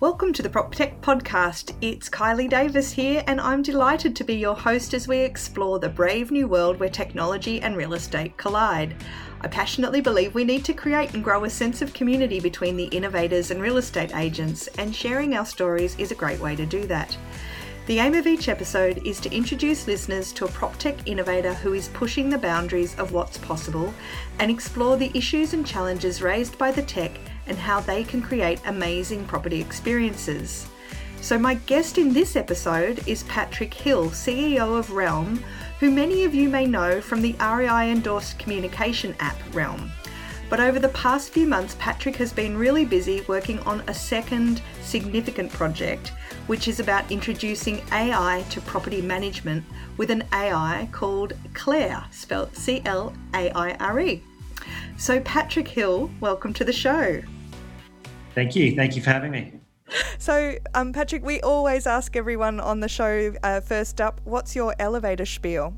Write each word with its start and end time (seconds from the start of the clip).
Welcome 0.00 0.32
to 0.34 0.42
the 0.42 0.48
PropTech 0.48 1.00
podcast. 1.00 1.74
It's 1.80 2.08
Kylie 2.08 2.48
Davis 2.48 2.92
here, 2.92 3.24
and 3.26 3.40
I'm 3.40 3.62
delighted 3.62 4.14
to 4.14 4.22
be 4.22 4.36
your 4.36 4.54
host 4.54 4.94
as 4.94 5.08
we 5.08 5.18
explore 5.18 5.80
the 5.80 5.88
brave 5.88 6.30
new 6.30 6.46
world 6.46 6.78
where 6.78 6.88
technology 6.88 7.60
and 7.60 7.76
real 7.76 7.94
estate 7.94 8.36
collide. 8.36 8.94
I 9.40 9.48
passionately 9.48 10.00
believe 10.00 10.36
we 10.36 10.44
need 10.44 10.64
to 10.66 10.72
create 10.72 11.14
and 11.14 11.24
grow 11.24 11.42
a 11.42 11.50
sense 11.50 11.82
of 11.82 11.94
community 11.94 12.38
between 12.38 12.76
the 12.76 12.84
innovators 12.84 13.50
and 13.50 13.60
real 13.60 13.76
estate 13.76 14.14
agents, 14.14 14.68
and 14.78 14.94
sharing 14.94 15.34
our 15.34 15.44
stories 15.44 15.98
is 15.98 16.12
a 16.12 16.14
great 16.14 16.38
way 16.38 16.54
to 16.54 16.64
do 16.64 16.86
that. 16.86 17.18
The 17.86 17.98
aim 17.98 18.14
of 18.14 18.28
each 18.28 18.48
episode 18.48 19.04
is 19.04 19.18
to 19.18 19.34
introduce 19.34 19.88
listeners 19.88 20.32
to 20.34 20.44
a 20.44 20.48
PropTech 20.48 21.08
innovator 21.08 21.54
who 21.54 21.72
is 21.72 21.88
pushing 21.88 22.30
the 22.30 22.38
boundaries 22.38 22.96
of 23.00 23.10
what's 23.10 23.38
possible 23.38 23.92
and 24.38 24.48
explore 24.48 24.96
the 24.96 25.10
issues 25.12 25.54
and 25.54 25.66
challenges 25.66 26.22
raised 26.22 26.56
by 26.56 26.70
the 26.70 26.82
tech 26.82 27.18
and 27.48 27.58
how 27.58 27.80
they 27.80 28.04
can 28.04 28.22
create 28.22 28.60
amazing 28.66 29.24
property 29.24 29.60
experiences. 29.60 30.66
So, 31.20 31.38
my 31.38 31.54
guest 31.54 31.98
in 31.98 32.12
this 32.12 32.36
episode 32.36 33.06
is 33.08 33.24
Patrick 33.24 33.74
Hill, 33.74 34.10
CEO 34.10 34.78
of 34.78 34.92
Realm, 34.92 35.42
who 35.80 35.90
many 35.90 36.24
of 36.24 36.34
you 36.34 36.48
may 36.48 36.66
know 36.66 37.00
from 37.00 37.22
the 37.22 37.34
REI 37.40 37.90
endorsed 37.90 38.38
communication 38.38 39.16
app 39.18 39.36
Realm. 39.52 39.90
But 40.48 40.60
over 40.60 40.78
the 40.78 40.88
past 40.90 41.30
few 41.30 41.46
months, 41.46 41.76
Patrick 41.78 42.16
has 42.16 42.32
been 42.32 42.56
really 42.56 42.84
busy 42.84 43.22
working 43.28 43.58
on 43.60 43.82
a 43.86 43.94
second 43.94 44.62
significant 44.80 45.52
project, 45.52 46.12
which 46.46 46.68
is 46.68 46.80
about 46.80 47.10
introducing 47.12 47.82
AI 47.92 48.44
to 48.50 48.60
property 48.62 49.02
management 49.02 49.64
with 49.98 50.10
an 50.10 50.24
AI 50.32 50.88
called 50.90 51.34
Claire, 51.52 52.04
spelled 52.10 52.56
C 52.56 52.80
L 52.86 53.12
A 53.34 53.50
I 53.50 53.72
R 53.74 54.00
E. 54.00 54.22
So, 54.96 55.20
Patrick 55.20 55.68
Hill, 55.68 56.10
welcome 56.20 56.54
to 56.54 56.64
the 56.64 56.72
show. 56.72 57.20
Thank 58.38 58.54
you. 58.54 58.76
Thank 58.76 58.94
you 58.94 59.02
for 59.02 59.10
having 59.10 59.32
me. 59.32 59.52
So, 60.18 60.54
um, 60.72 60.92
Patrick, 60.92 61.24
we 61.24 61.40
always 61.40 61.88
ask 61.88 62.14
everyone 62.14 62.60
on 62.60 62.78
the 62.78 62.88
show 62.88 63.34
uh, 63.42 63.60
first 63.60 64.00
up, 64.00 64.20
what's 64.22 64.54
your 64.54 64.76
elevator 64.78 65.26
spiel? 65.26 65.74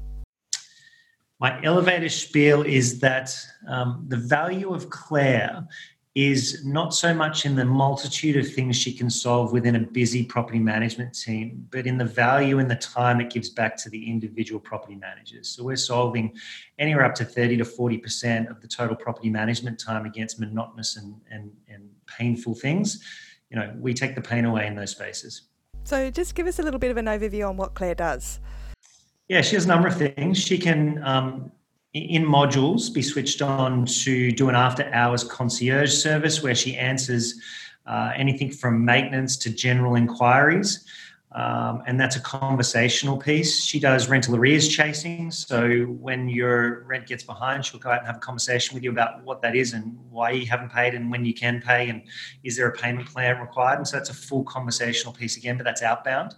My 1.38 1.58
elevator 1.64 2.10
spiel 2.10 2.60
is 2.60 3.00
that 3.00 3.34
um, 3.66 4.04
the 4.08 4.18
value 4.18 4.74
of 4.74 4.90
Claire 4.90 5.66
is 6.14 6.62
not 6.66 6.92
so 6.92 7.14
much 7.14 7.46
in 7.46 7.54
the 7.54 7.64
multitude 7.64 8.36
of 8.36 8.52
things 8.52 8.76
she 8.76 8.92
can 8.92 9.08
solve 9.08 9.52
within 9.52 9.76
a 9.76 9.80
busy 9.80 10.24
property 10.24 10.58
management 10.58 11.14
team, 11.14 11.66
but 11.70 11.86
in 11.86 11.96
the 11.96 12.04
value 12.04 12.58
and 12.58 12.70
the 12.70 12.76
time 12.76 13.20
it 13.20 13.30
gives 13.30 13.48
back 13.48 13.76
to 13.76 13.88
the 13.88 14.10
individual 14.10 14.60
property 14.60 14.96
managers. 14.96 15.48
So 15.48 15.62
we're 15.62 15.76
solving 15.76 16.34
anywhere 16.78 17.04
up 17.04 17.14
to 17.14 17.24
30 17.24 17.58
to 17.58 17.64
40% 17.64 18.50
of 18.50 18.60
the 18.60 18.66
total 18.68 18.96
property 18.96 19.30
management 19.30 19.78
time 19.78 20.04
against 20.04 20.40
monotonous 20.40 20.96
and, 20.96 21.14
and, 21.30 21.52
and 21.68 21.88
painful 22.18 22.54
things. 22.54 23.04
You 23.50 23.58
know, 23.58 23.74
we 23.78 23.94
take 23.94 24.14
the 24.14 24.20
pain 24.20 24.44
away 24.44 24.66
in 24.66 24.74
those 24.74 24.90
spaces. 24.90 25.42
So 25.84 26.10
just 26.10 26.34
give 26.34 26.46
us 26.46 26.58
a 26.58 26.62
little 26.62 26.78
bit 26.78 26.90
of 26.90 26.96
an 26.96 27.06
overview 27.06 27.48
on 27.48 27.56
what 27.56 27.74
Claire 27.74 27.94
does. 27.94 28.40
Yeah, 29.28 29.42
she 29.42 29.56
has 29.56 29.64
a 29.64 29.68
number 29.68 29.88
of 29.88 29.96
things. 29.96 30.38
She 30.38 30.58
can 30.58 31.02
um, 31.04 31.52
in 31.94 32.24
modules 32.24 32.92
be 32.92 33.02
switched 33.02 33.42
on 33.42 33.86
to 33.86 34.30
do 34.32 34.48
an 34.48 34.54
after 34.54 34.92
hours 34.92 35.24
concierge 35.24 35.92
service 35.92 36.42
where 36.42 36.54
she 36.54 36.76
answers 36.76 37.40
uh, 37.86 38.12
anything 38.14 38.50
from 38.50 38.84
maintenance 38.84 39.36
to 39.38 39.50
general 39.50 39.96
inquiries. 39.96 40.84
Um, 41.32 41.84
and 41.86 41.98
that's 41.98 42.16
a 42.16 42.20
conversational 42.20 43.16
piece. 43.16 43.64
She 43.64 43.78
does 43.78 44.08
rental 44.08 44.34
arrears 44.34 44.68
chasing. 44.68 45.30
So 45.30 45.82
when 45.84 46.28
your 46.28 46.82
rent 46.84 47.06
gets 47.06 47.22
behind, 47.22 47.64
she'll 47.64 47.78
go 47.78 47.90
out 47.90 47.98
and 47.98 48.06
have 48.06 48.16
a 48.16 48.20
conversation 48.20 48.74
with 48.74 48.82
you 48.82 48.90
about 48.90 49.22
what 49.22 49.40
that 49.42 49.54
is 49.54 49.72
and 49.72 49.96
why 50.10 50.32
you 50.32 50.46
haven't 50.46 50.72
paid 50.72 50.94
and 50.94 51.08
when 51.08 51.24
you 51.24 51.32
can 51.32 51.62
pay 51.62 51.88
and 51.88 52.02
is 52.42 52.56
there 52.56 52.66
a 52.66 52.72
payment 52.72 53.08
plan 53.08 53.40
required. 53.40 53.76
And 53.76 53.86
so 53.86 53.96
that's 53.96 54.10
a 54.10 54.14
full 54.14 54.42
conversational 54.42 55.12
piece 55.12 55.36
again, 55.36 55.56
but 55.56 55.62
that's 55.62 55.82
outbound. 55.82 56.34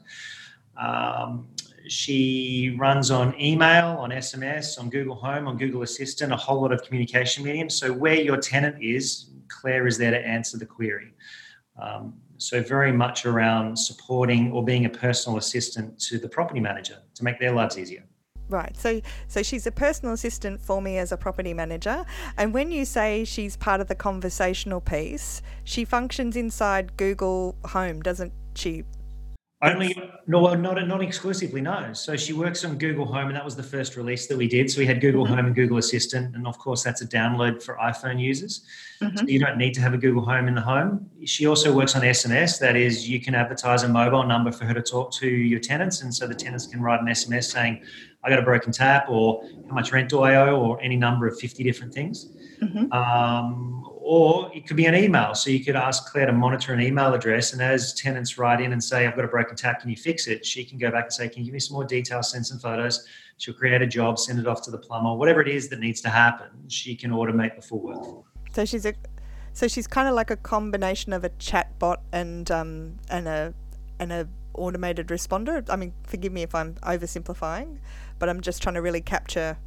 Um, 0.76 1.48
she 1.88 2.76
runs 2.78 3.10
on 3.10 3.38
email, 3.40 3.96
on 3.98 4.10
SMS, 4.10 4.78
on 4.78 4.90
Google 4.90 5.14
Home, 5.16 5.48
on 5.48 5.56
Google 5.56 5.82
Assistant, 5.82 6.32
a 6.32 6.36
whole 6.36 6.60
lot 6.60 6.72
of 6.72 6.82
communication 6.82 7.44
mediums. 7.44 7.74
So 7.74 7.92
where 7.92 8.20
your 8.20 8.36
tenant 8.36 8.82
is, 8.82 9.30
Claire 9.48 9.86
is 9.86 9.96
there 9.96 10.10
to 10.10 10.18
answer 10.18 10.58
the 10.58 10.66
query. 10.66 11.14
Um, 11.80 12.14
so 12.42 12.62
very 12.62 12.92
much 12.92 13.26
around 13.26 13.78
supporting 13.78 14.52
or 14.52 14.64
being 14.64 14.84
a 14.84 14.90
personal 14.90 15.38
assistant 15.38 15.98
to 16.00 16.18
the 16.18 16.28
property 16.28 16.60
manager 16.60 16.98
to 17.14 17.24
make 17.24 17.38
their 17.38 17.52
lives 17.52 17.78
easier. 17.78 18.04
Right. 18.48 18.76
So 18.76 19.00
so 19.28 19.42
she's 19.42 19.66
a 19.66 19.72
personal 19.72 20.12
assistant 20.12 20.60
for 20.60 20.82
me 20.82 20.98
as 20.98 21.10
a 21.10 21.16
property 21.16 21.54
manager. 21.54 22.04
And 22.36 22.52
when 22.52 22.70
you 22.70 22.84
say 22.84 23.24
she's 23.24 23.56
part 23.56 23.80
of 23.80 23.88
the 23.88 23.94
conversational 23.94 24.80
piece, 24.80 25.40
she 25.64 25.84
functions 25.84 26.36
inside 26.36 26.96
Google 26.96 27.56
Home, 27.64 28.02
doesn't 28.02 28.32
she? 28.54 28.84
Only 29.64 29.96
no, 30.26 30.54
not 30.54 30.88
not 30.88 31.02
exclusively. 31.02 31.60
No. 31.60 31.92
So 31.92 32.16
she 32.16 32.32
works 32.32 32.64
on 32.64 32.78
Google 32.78 33.04
Home, 33.06 33.28
and 33.28 33.36
that 33.36 33.44
was 33.44 33.54
the 33.54 33.62
first 33.62 33.96
release 33.96 34.26
that 34.26 34.36
we 34.36 34.48
did. 34.48 34.68
So 34.68 34.80
we 34.80 34.86
had 34.86 35.00
Google 35.00 35.24
mm-hmm. 35.24 35.34
Home 35.34 35.46
and 35.46 35.54
Google 35.54 35.78
Assistant, 35.78 36.34
and 36.34 36.48
of 36.48 36.58
course 36.58 36.82
that's 36.82 37.00
a 37.00 37.06
download 37.06 37.62
for 37.62 37.76
iPhone 37.76 38.20
users. 38.20 38.66
Mm-hmm. 39.00 39.18
So 39.18 39.24
you 39.26 39.38
don't 39.38 39.58
need 39.58 39.72
to 39.74 39.80
have 39.80 39.94
a 39.94 39.98
Google 39.98 40.24
Home 40.24 40.48
in 40.48 40.56
the 40.56 40.60
home. 40.60 41.08
She 41.24 41.46
also 41.46 41.72
works 41.72 41.94
on 41.94 42.02
SMS. 42.02 42.58
That 42.58 42.74
is, 42.74 43.08
you 43.08 43.20
can 43.20 43.36
advertise 43.36 43.84
a 43.84 43.88
mobile 43.88 44.24
number 44.24 44.50
for 44.50 44.64
her 44.64 44.74
to 44.74 44.82
talk 44.82 45.12
to 45.14 45.28
your 45.28 45.60
tenants, 45.60 46.02
and 46.02 46.12
so 46.12 46.26
the 46.26 46.34
tenants 46.34 46.66
can 46.66 46.82
write 46.82 47.00
an 47.00 47.06
SMS 47.06 47.44
saying, 47.44 47.82
"I 48.24 48.30
got 48.30 48.40
a 48.40 48.42
broken 48.42 48.72
tap," 48.72 49.06
or 49.08 49.44
"How 49.68 49.74
much 49.74 49.92
rent 49.92 50.08
do 50.08 50.22
I 50.22 50.34
owe?" 50.36 50.60
or 50.60 50.80
any 50.82 50.96
number 50.96 51.28
of 51.28 51.38
fifty 51.38 51.62
different 51.62 51.94
things. 51.94 52.30
Mm-hmm. 52.60 52.92
Um, 52.92 53.91
or 54.04 54.50
it 54.54 54.66
could 54.66 54.76
be 54.76 54.86
an 54.86 54.94
email. 54.94 55.34
So 55.34 55.50
you 55.50 55.64
could 55.64 55.76
ask 55.76 56.10
Claire 56.10 56.26
to 56.26 56.32
monitor 56.32 56.72
an 56.72 56.80
email 56.80 57.14
address, 57.14 57.52
and 57.52 57.62
as 57.62 57.94
tenants 57.94 58.36
write 58.36 58.60
in 58.60 58.72
and 58.72 58.82
say, 58.82 59.06
"I've 59.06 59.16
got 59.16 59.24
a 59.24 59.28
broken 59.28 59.56
tap, 59.56 59.80
can 59.80 59.90
you 59.90 59.96
fix 59.96 60.26
it?" 60.26 60.44
She 60.44 60.64
can 60.64 60.78
go 60.78 60.90
back 60.90 61.04
and 61.04 61.12
say, 61.12 61.28
"Can 61.28 61.40
you 61.40 61.46
give 61.46 61.54
me 61.54 61.60
some 61.60 61.74
more 61.74 61.84
details? 61.84 62.30
Send 62.30 62.46
some 62.46 62.58
photos." 62.58 63.06
She'll 63.38 63.54
create 63.54 63.80
a 63.80 63.86
job, 63.86 64.18
send 64.18 64.38
it 64.38 64.46
off 64.46 64.62
to 64.62 64.70
the 64.70 64.78
plumber, 64.78 65.14
whatever 65.14 65.40
it 65.40 65.48
is 65.48 65.68
that 65.68 65.80
needs 65.80 66.00
to 66.02 66.08
happen. 66.08 66.48
She 66.68 66.94
can 66.94 67.10
automate 67.10 67.56
the 67.56 67.62
full 67.62 67.80
work. 67.80 68.24
So 68.52 68.64
she's 68.64 68.84
a, 68.84 68.94
so 69.52 69.68
she's 69.68 69.86
kind 69.86 70.08
of 70.08 70.14
like 70.14 70.30
a 70.30 70.36
combination 70.36 71.12
of 71.12 71.24
a 71.24 71.30
chatbot 71.30 71.98
and 72.12 72.50
um 72.50 72.98
and 73.08 73.28
a 73.28 73.54
and 73.98 74.12
a 74.12 74.28
automated 74.54 75.08
responder. 75.08 75.64
I 75.70 75.76
mean, 75.76 75.94
forgive 76.04 76.32
me 76.32 76.42
if 76.42 76.54
I'm 76.54 76.74
oversimplifying, 76.74 77.78
but 78.18 78.28
I'm 78.28 78.40
just 78.40 78.62
trying 78.62 78.74
to 78.74 78.82
really 78.82 79.00
capture 79.00 79.58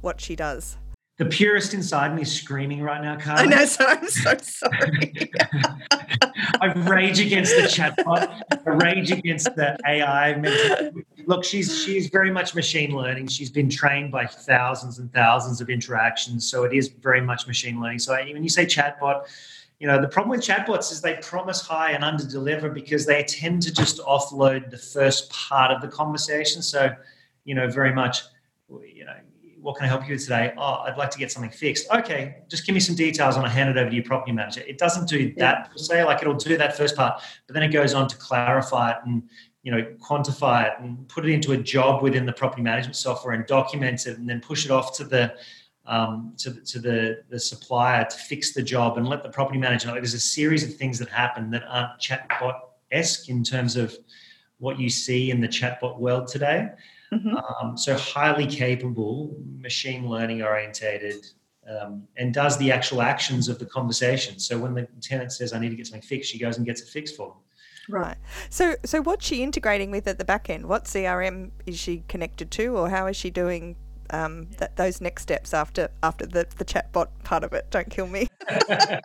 what 0.00 0.20
she 0.20 0.36
does 0.36 0.76
the 1.16 1.26
purist 1.26 1.74
inside 1.74 2.14
me 2.14 2.22
is 2.22 2.32
screaming 2.32 2.82
right 2.82 3.00
now, 3.00 3.16
Carl. 3.16 3.38
I 3.38 3.46
know, 3.46 3.64
so 3.66 3.86
I'm 3.86 4.08
so 4.08 4.36
sorry. 4.42 5.30
I 6.60 6.72
rage 6.88 7.20
against 7.20 7.54
the 7.54 7.62
chatbot. 7.62 8.42
I 8.66 8.70
rage 8.70 9.12
against 9.12 9.54
the 9.54 9.78
AI. 9.86 10.92
Look, 11.26 11.44
she's 11.44 11.84
she's 11.84 12.08
very 12.08 12.32
much 12.32 12.56
machine 12.56 12.96
learning. 12.96 13.28
She's 13.28 13.50
been 13.50 13.70
trained 13.70 14.10
by 14.10 14.26
thousands 14.26 14.98
and 14.98 15.12
thousands 15.12 15.60
of 15.60 15.70
interactions, 15.70 16.50
so 16.50 16.64
it 16.64 16.72
is 16.72 16.88
very 16.88 17.20
much 17.20 17.46
machine 17.46 17.80
learning. 17.80 18.00
So 18.00 18.12
when 18.12 18.42
you 18.42 18.48
say 18.48 18.66
chatbot, 18.66 19.26
you 19.78 19.86
know 19.86 20.00
the 20.00 20.08
problem 20.08 20.30
with 20.30 20.40
chatbots 20.40 20.90
is 20.90 21.00
they 21.00 21.14
promise 21.22 21.60
high 21.60 21.92
and 21.92 22.02
under 22.02 22.26
deliver 22.26 22.68
because 22.68 23.06
they 23.06 23.22
tend 23.22 23.62
to 23.62 23.72
just 23.72 23.98
offload 23.98 24.70
the 24.70 24.78
first 24.78 25.30
part 25.30 25.70
of 25.70 25.80
the 25.80 25.88
conversation. 25.88 26.60
So, 26.60 26.90
you 27.44 27.54
know, 27.54 27.68
very 27.68 27.92
much, 27.92 28.22
you 28.68 29.04
know 29.04 29.14
what 29.64 29.76
can 29.76 29.86
I 29.86 29.88
help 29.88 30.06
you 30.06 30.12
with 30.12 30.22
today? 30.22 30.52
Oh, 30.58 30.82
I'd 30.84 30.98
like 30.98 31.10
to 31.10 31.18
get 31.18 31.32
something 31.32 31.50
fixed. 31.50 31.90
Okay, 31.90 32.42
just 32.48 32.66
give 32.66 32.74
me 32.74 32.80
some 32.80 32.94
details 32.94 33.36
and 33.36 33.46
I 33.46 33.48
hand 33.48 33.70
it 33.70 33.78
over 33.78 33.88
to 33.88 33.94
your 33.96 34.04
property 34.04 34.30
manager. 34.30 34.60
It 34.60 34.76
doesn't 34.76 35.08
do 35.08 35.34
that 35.36 35.70
per 35.70 35.78
se, 35.78 36.04
like 36.04 36.20
it'll 36.20 36.34
do 36.34 36.58
that 36.58 36.76
first 36.76 36.94
part, 36.94 37.22
but 37.46 37.54
then 37.54 37.62
it 37.62 37.68
goes 37.68 37.94
on 37.94 38.06
to 38.08 38.16
clarify 38.18 38.90
it 38.90 38.98
and 39.06 39.22
you 39.62 39.72
know 39.72 39.82
quantify 39.98 40.66
it 40.66 40.74
and 40.80 41.08
put 41.08 41.24
it 41.24 41.32
into 41.32 41.52
a 41.52 41.56
job 41.56 42.02
within 42.02 42.26
the 42.26 42.32
property 42.32 42.60
management 42.60 42.94
software 42.94 43.32
and 43.32 43.46
document 43.46 44.06
it 44.06 44.18
and 44.18 44.28
then 44.28 44.38
push 44.38 44.66
it 44.66 44.70
off 44.70 44.94
to 44.98 45.04
the 45.04 45.34
um, 45.86 46.34
to, 46.38 46.52
to 46.52 46.78
the, 46.78 47.22
the 47.30 47.40
supplier 47.40 48.04
to 48.04 48.16
fix 48.16 48.52
the 48.52 48.62
job 48.62 48.98
and 48.98 49.08
let 49.08 49.22
the 49.22 49.28
property 49.28 49.58
manager 49.58 49.88
know. 49.88 49.94
There's 49.94 50.14
a 50.14 50.20
series 50.20 50.62
of 50.62 50.74
things 50.74 50.98
that 50.98 51.08
happen 51.08 51.50
that 51.50 51.64
aren't 51.68 52.00
chatbot 52.00 52.58
esque 52.90 53.28
in 53.28 53.42
terms 53.42 53.76
of 53.76 53.96
what 54.58 54.78
you 54.78 54.88
see 54.88 55.30
in 55.30 55.40
the 55.40 55.48
chatbot 55.48 55.98
world 55.98 56.28
today. 56.28 56.70
Mm-hmm. 57.12 57.36
Um, 57.36 57.76
so 57.76 57.96
highly 57.96 58.46
capable, 58.46 59.36
machine 59.58 60.08
learning 60.08 60.42
orientated, 60.42 61.26
um, 61.68 62.06
and 62.16 62.34
does 62.34 62.58
the 62.58 62.72
actual 62.72 63.02
actions 63.02 63.48
of 63.48 63.58
the 63.58 63.66
conversation. 63.66 64.38
So 64.38 64.58
when 64.58 64.74
the 64.74 64.88
tenant 65.00 65.32
says, 65.32 65.52
"I 65.52 65.58
need 65.58 65.70
to 65.70 65.76
get 65.76 65.86
something 65.86 66.02
fixed," 66.02 66.30
she 66.30 66.38
goes 66.38 66.56
and 66.56 66.66
gets 66.66 66.82
it 66.82 66.88
fixed 66.88 67.16
for 67.16 67.28
them. 67.28 67.36
Right. 67.88 68.16
So, 68.50 68.76
so 68.84 69.02
what's 69.02 69.26
she 69.26 69.42
integrating 69.42 69.90
with 69.90 70.06
at 70.06 70.18
the 70.18 70.24
back 70.24 70.48
end? 70.48 70.66
What 70.66 70.84
CRM 70.84 71.50
is 71.66 71.78
she 71.78 72.04
connected 72.08 72.50
to, 72.52 72.76
or 72.76 72.88
how 72.90 73.06
is 73.06 73.16
she 73.16 73.30
doing 73.30 73.76
um, 74.10 74.48
that, 74.58 74.76
those 74.76 75.00
next 75.00 75.22
steps 75.22 75.52
after 75.54 75.88
after 76.02 76.26
the, 76.26 76.46
the 76.56 76.64
chatbot 76.64 77.08
part 77.24 77.44
of 77.44 77.52
it? 77.52 77.70
Don't 77.70 77.90
kill 77.90 78.06
me. 78.06 78.28
after, 78.48 79.02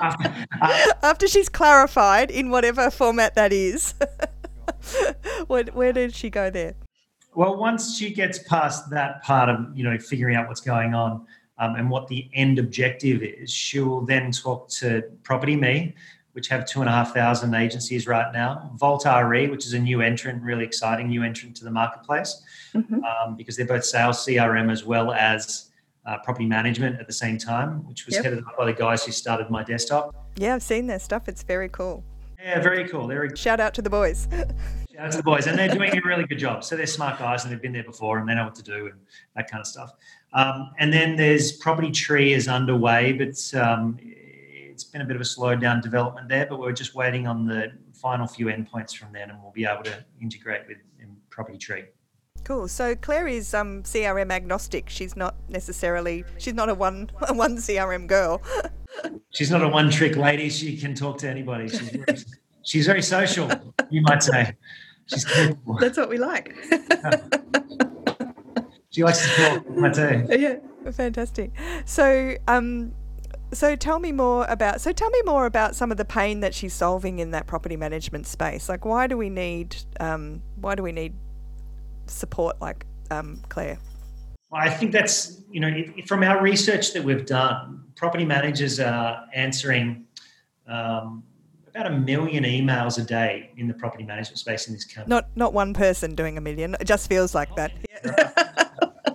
after 1.02 1.28
she's 1.28 1.48
clarified 1.48 2.30
in 2.30 2.50
whatever 2.50 2.90
format 2.90 3.34
that 3.34 3.52
is, 3.52 3.94
where, 5.46 5.64
where 5.64 5.92
did 5.92 6.14
she 6.14 6.30
go 6.30 6.50
there? 6.50 6.74
Well, 7.34 7.56
once 7.56 7.96
she 7.96 8.12
gets 8.12 8.38
past 8.40 8.90
that 8.90 9.22
part 9.22 9.48
of 9.48 9.66
you 9.74 9.84
know 9.84 9.98
figuring 9.98 10.36
out 10.36 10.48
what's 10.48 10.60
going 10.60 10.94
on 10.94 11.26
um, 11.58 11.76
and 11.76 11.90
what 11.90 12.08
the 12.08 12.30
end 12.34 12.58
objective 12.58 13.22
is, 13.22 13.50
she'll 13.50 14.02
then 14.02 14.32
talk 14.32 14.68
to 14.70 15.02
Property 15.22 15.56
Me. 15.56 15.94
which 16.32 16.48
have 16.48 16.64
two 16.64 16.80
and 16.80 16.88
a 16.88 16.92
half 16.92 17.12
thousand 17.12 17.54
agencies 17.54 18.06
right 18.06 18.32
now. 18.32 18.70
Vault 18.76 19.04
RE, 19.04 19.48
which 19.48 19.66
is 19.66 19.74
a 19.74 19.78
new 19.78 20.00
entrant, 20.00 20.42
really 20.42 20.64
exciting 20.64 21.08
new 21.08 21.22
entrant 21.22 21.54
to 21.56 21.64
the 21.64 21.70
marketplace, 21.70 22.42
mm-hmm. 22.74 23.04
um, 23.04 23.36
because 23.36 23.54
they're 23.56 23.66
both 23.66 23.84
sales 23.84 24.24
CRM 24.24 24.72
as 24.72 24.82
well 24.82 25.12
as 25.12 25.72
uh, 26.06 26.18
property 26.18 26.46
management 26.46 26.98
at 26.98 27.06
the 27.06 27.12
same 27.12 27.38
time, 27.38 27.86
which 27.86 28.06
was 28.06 28.14
yep. 28.14 28.24
headed 28.24 28.38
up 28.40 28.56
by 28.56 28.64
the 28.64 28.72
guys 28.72 29.04
who 29.04 29.12
started 29.12 29.46
MyDesktop. 29.48 30.12
Yeah, 30.36 30.54
I've 30.54 30.62
seen 30.62 30.86
their 30.86 30.98
stuff. 30.98 31.28
It's 31.28 31.42
very 31.42 31.68
cool. 31.68 32.02
Yeah, 32.38 32.60
very 32.60 32.88
cool. 32.88 33.06
They're 33.06 33.34
shout 33.36 33.60
out 33.60 33.74
to 33.74 33.82
the 33.82 33.90
boys. 33.90 34.26
shout 34.92 35.06
out 35.06 35.10
to 35.12 35.16
the 35.16 35.22
boys, 35.22 35.46
and 35.46 35.58
they're 35.58 35.68
doing 35.68 35.96
a 35.96 36.00
really 36.06 36.24
good 36.24 36.38
job. 36.38 36.64
So 36.64 36.76
they're 36.76 36.86
smart 36.86 37.18
guys, 37.18 37.44
and 37.44 37.52
they've 37.52 37.62
been 37.62 37.72
there 37.72 37.84
before, 37.84 38.18
and 38.18 38.28
they 38.28 38.34
know 38.34 38.44
what 38.44 38.54
to 38.56 38.62
do 38.62 38.86
and 38.86 39.00
that 39.36 39.50
kind 39.50 39.60
of 39.60 39.66
stuff. 39.66 39.92
Um, 40.32 40.70
and 40.78 40.92
then 40.92 41.16
there's 41.16 41.52
Property 41.52 41.90
Tree 41.90 42.32
is 42.32 42.48
underway, 42.48 43.12
but 43.12 43.54
um, 43.60 43.98
it's 44.00 44.84
been 44.84 45.00
a 45.00 45.04
bit 45.04 45.16
of 45.16 45.22
a 45.22 45.24
slowed 45.24 45.60
down 45.60 45.80
development 45.80 46.28
there. 46.28 46.46
But 46.46 46.58
we're 46.58 46.72
just 46.72 46.94
waiting 46.94 47.26
on 47.26 47.46
the 47.46 47.72
final 47.92 48.26
few 48.26 48.46
endpoints 48.46 48.96
from 48.96 49.12
then, 49.12 49.30
and 49.30 49.42
we'll 49.42 49.52
be 49.52 49.64
able 49.64 49.84
to 49.84 50.04
integrate 50.20 50.66
with 50.68 50.78
Property 51.32 51.58
Tree. 51.58 51.84
Cool. 52.44 52.68
So 52.68 52.94
Claire 52.94 53.28
is 53.28 53.54
um, 53.54 53.82
CRM 53.82 54.30
agnostic. 54.30 54.88
She's 54.88 55.16
not 55.16 55.34
necessarily 55.48 56.24
she's 56.38 56.54
not 56.54 56.68
a 56.68 56.74
one 56.74 57.10
a 57.28 57.34
one 57.34 57.56
CRM 57.56 58.06
girl. 58.06 58.42
she's 59.30 59.50
not 59.50 59.62
a 59.62 59.68
one 59.68 59.90
trick 59.90 60.16
lady. 60.16 60.48
She 60.48 60.76
can 60.76 60.94
talk 60.94 61.18
to 61.18 61.28
anybody. 61.28 61.68
She's 61.68 61.88
very, 61.88 62.04
she's 62.64 62.86
very 62.86 63.02
social. 63.02 63.50
You 63.90 64.02
might 64.02 64.22
say. 64.22 64.54
She's 65.06 65.24
capable. 65.24 65.78
That's 65.78 65.98
what 65.98 66.08
we 66.08 66.18
like. 66.18 66.54
she 68.90 69.02
likes 69.04 69.22
to 69.22 69.28
talk. 69.36 69.64
I 69.82 69.90
tell 69.90 70.40
Yeah, 70.40 70.56
fantastic. 70.92 71.50
So, 71.84 72.36
um, 72.48 72.92
so 73.52 73.76
tell 73.76 73.98
me 73.98 74.12
more 74.12 74.46
about. 74.46 74.80
So 74.80 74.92
tell 74.92 75.10
me 75.10 75.22
more 75.24 75.46
about 75.46 75.74
some 75.76 75.90
of 75.90 75.98
the 75.98 76.04
pain 76.04 76.40
that 76.40 76.54
she's 76.54 76.72
solving 76.72 77.18
in 77.18 77.32
that 77.32 77.46
property 77.46 77.76
management 77.76 78.26
space. 78.26 78.68
Like, 78.68 78.84
why 78.84 79.06
do 79.06 79.16
we 79.16 79.28
need? 79.28 79.76
Um, 80.00 80.42
why 80.56 80.74
do 80.74 80.82
we 80.82 80.92
need 80.92 81.14
support 82.06 82.60
like 82.60 82.86
um, 83.10 83.42
Claire? 83.48 83.78
I 84.52 84.68
think 84.68 84.92
that's, 84.92 85.40
you 85.50 85.60
know, 85.60 85.68
it, 85.68 86.06
from 86.06 86.22
our 86.22 86.42
research 86.42 86.92
that 86.92 87.02
we've 87.02 87.24
done, 87.24 87.84
property 87.96 88.24
managers 88.24 88.78
are 88.80 89.24
answering 89.32 90.04
um, 90.68 91.22
about 91.74 91.86
a 91.86 91.90
million 91.90 92.44
emails 92.44 93.02
a 93.02 93.04
day 93.04 93.50
in 93.56 93.66
the 93.66 93.74
property 93.74 94.04
management 94.04 94.38
space 94.38 94.68
in 94.68 94.74
this 94.74 94.84
country. 94.84 95.08
Not 95.08 95.28
not 95.34 95.52
one 95.52 95.72
person 95.74 96.14
doing 96.14 96.36
a 96.36 96.40
million. 96.40 96.76
It 96.78 96.84
just 96.84 97.08
feels 97.08 97.34
like 97.34 97.54
that. 97.56 97.72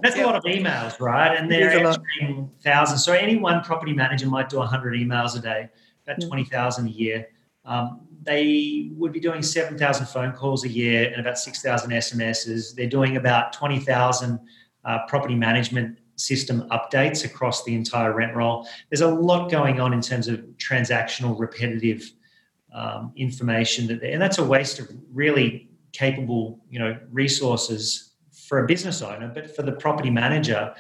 That's 0.02 0.16
yeah. 0.16 0.26
a 0.26 0.28
lot 0.28 0.36
of 0.36 0.44
emails, 0.44 1.00
right? 1.00 1.36
And 1.36 1.52
they're 1.52 1.72
answering 1.72 2.52
thousands. 2.64 3.04
So 3.04 3.14
any 3.14 3.38
one 3.38 3.64
property 3.64 3.94
manager 3.94 4.28
might 4.28 4.50
do 4.50 4.58
100 4.58 4.94
emails 4.94 5.38
a 5.38 5.42
day, 5.42 5.70
about 6.06 6.20
mm. 6.20 6.28
20,000 6.28 6.88
a 6.88 6.90
year. 6.90 7.28
Um, 7.66 8.02
they 8.22 8.92
would 8.94 9.12
be 9.12 9.20
doing 9.20 9.42
7,000 9.42 10.06
phone 10.06 10.34
calls 10.34 10.66
a 10.66 10.70
year 10.70 11.10
and 11.10 11.20
about 11.20 11.40
6,000 11.40 11.90
SMSs. 11.90 12.76
They're 12.76 12.88
doing 12.88 13.18
about 13.18 13.54
20,000 13.54 14.40
uh, 14.86 15.00
property 15.08 15.36
management 15.36 15.98
system 16.16 16.68
updates 16.70 17.26
across 17.26 17.64
the 17.64 17.74
entire 17.74 18.14
rent 18.14 18.36
roll. 18.36 18.68
There's 18.90 19.02
a 19.02 19.08
lot 19.08 19.50
going 19.50 19.80
on 19.80 19.94
in 19.94 20.02
terms 20.02 20.28
of 20.28 20.40
transactional, 20.58 21.40
repetitive 21.40 22.12
um, 22.78 23.12
information, 23.16 23.88
that, 23.88 24.02
they 24.02 24.12
and 24.14 24.22
that's 24.22 24.38
a 24.38 24.44
waste 24.44 24.78
of 24.80 24.88
really 25.12 25.68
capable, 25.94 26.60
you 26.70 26.80
know, 26.80 26.98
resources 27.12 28.14
for 28.48 28.64
a 28.64 28.68
business 28.68 29.02
owner. 29.02 29.32
But 29.34 29.56
for 29.56 29.64
the 29.64 29.72
property 29.72 30.12
manager, 30.12 30.74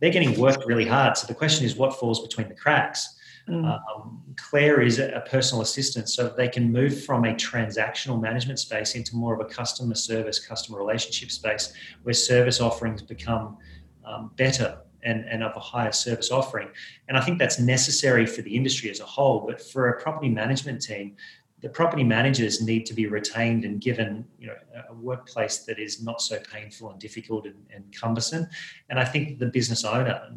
they're 0.00 0.12
getting 0.12 0.38
worked 0.38 0.66
really 0.66 0.86
hard. 0.86 1.16
So 1.16 1.26
the 1.26 1.34
question 1.34 1.64
is, 1.64 1.76
what 1.76 1.98
falls 1.98 2.20
between 2.20 2.48
the 2.48 2.54
cracks? 2.54 3.16
Mm. 3.48 3.64
Um, 3.64 4.22
Claire 4.36 4.82
is 4.82 4.98
a 4.98 5.24
personal 5.30 5.62
assistant, 5.62 6.10
so 6.10 6.28
they 6.28 6.48
can 6.48 6.70
move 6.70 7.04
from 7.04 7.24
a 7.24 7.32
transactional 7.34 8.20
management 8.20 8.58
space 8.58 8.94
into 8.94 9.16
more 9.16 9.34
of 9.34 9.40
a 9.40 9.48
customer 9.48 9.94
service, 9.94 10.38
customer 10.38 10.78
relationship 10.78 11.30
space 11.30 11.72
where 12.02 12.12
service 12.12 12.60
offerings 12.60 13.00
become 13.00 13.56
um, 14.04 14.30
better 14.36 14.78
and, 15.02 15.24
and 15.28 15.42
of 15.42 15.56
a 15.56 15.60
higher 15.60 15.92
service 15.92 16.30
offering. 16.30 16.68
And 17.08 17.16
I 17.16 17.20
think 17.20 17.38
that's 17.38 17.58
necessary 17.58 18.26
for 18.26 18.42
the 18.42 18.54
industry 18.54 18.90
as 18.90 19.00
a 19.00 19.04
whole. 19.04 19.46
But 19.46 19.60
for 19.60 19.88
a 19.88 20.00
property 20.00 20.28
management 20.28 20.82
team, 20.82 21.16
the 21.60 21.68
property 21.68 22.04
managers 22.04 22.62
need 22.62 22.86
to 22.86 22.94
be 22.94 23.06
retained 23.06 23.64
and 23.64 23.80
given 23.80 24.24
you 24.38 24.46
know 24.46 24.54
a 24.88 24.94
workplace 24.94 25.58
that 25.64 25.78
is 25.78 26.02
not 26.02 26.22
so 26.22 26.38
painful 26.50 26.90
and 26.90 26.98
difficult 26.98 27.44
and, 27.44 27.66
and 27.74 27.84
cumbersome 27.94 28.46
and 28.88 28.98
i 28.98 29.04
think 29.04 29.38
the 29.38 29.44
business 29.44 29.84
owner 29.84 30.32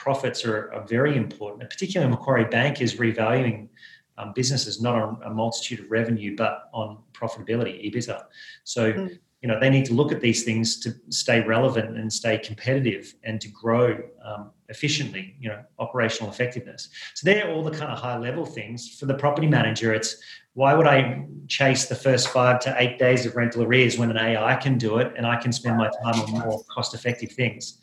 profits 0.00 0.46
are, 0.46 0.72
are 0.72 0.86
very 0.86 1.16
important. 1.16 1.68
Particularly 1.68 2.10
Macquarie 2.10 2.46
Bank 2.46 2.80
is 2.80 2.94
revaluing 2.94 3.68
um, 4.16 4.32
businesses 4.34 4.80
not 4.80 4.94
on 4.94 5.20
a 5.24 5.30
multitude 5.30 5.80
of 5.80 5.90
revenue, 5.90 6.34
but 6.36 6.70
on 6.72 6.98
profitability, 7.12 7.84
EBITDA. 7.86 8.22
So, 8.64 8.92
mm. 8.92 9.18
You 9.42 9.48
know, 9.48 9.58
they 9.58 9.70
need 9.70 9.86
to 9.86 9.94
look 9.94 10.12
at 10.12 10.20
these 10.20 10.44
things 10.44 10.78
to 10.80 10.94
stay 11.08 11.40
relevant 11.40 11.96
and 11.96 12.12
stay 12.12 12.36
competitive 12.36 13.14
and 13.24 13.40
to 13.40 13.48
grow 13.48 13.98
um, 14.22 14.50
efficiently, 14.68 15.34
you 15.40 15.48
know, 15.48 15.62
operational 15.78 16.30
effectiveness. 16.30 16.90
So 17.14 17.24
they're 17.24 17.50
all 17.50 17.64
the 17.64 17.70
kind 17.70 17.90
of 17.90 17.98
high 17.98 18.18
level 18.18 18.44
things. 18.44 18.98
For 18.98 19.06
the 19.06 19.14
property 19.14 19.46
manager, 19.46 19.94
it's 19.94 20.16
why 20.52 20.74
would 20.74 20.86
I 20.86 21.24
chase 21.48 21.86
the 21.86 21.94
first 21.94 22.28
five 22.28 22.60
to 22.60 22.74
eight 22.78 22.98
days 22.98 23.24
of 23.24 23.34
rental 23.34 23.62
arrears 23.62 23.96
when 23.96 24.10
an 24.10 24.18
AI 24.18 24.56
can 24.56 24.76
do 24.76 24.98
it 24.98 25.14
and 25.16 25.26
I 25.26 25.36
can 25.36 25.52
spend 25.52 25.78
my 25.78 25.90
time 26.04 26.20
on 26.20 26.30
more 26.32 26.62
cost 26.64 26.92
effective 26.92 27.32
things? 27.32 27.78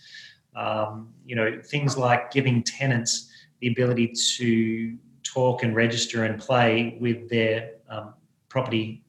Um, 0.56 1.10
you 1.26 1.36
know, 1.36 1.60
things 1.64 1.98
like 1.98 2.30
giving 2.30 2.62
tenants 2.62 3.32
the 3.62 3.68
ability 3.70 4.14
to 4.38 4.96
talk 5.24 5.64
and 5.64 5.76
register 5.76 6.26
and 6.26 6.40
play 6.40 6.98
with 7.02 7.30
their 7.30 7.72
um, 7.90 8.14
property 8.48 9.04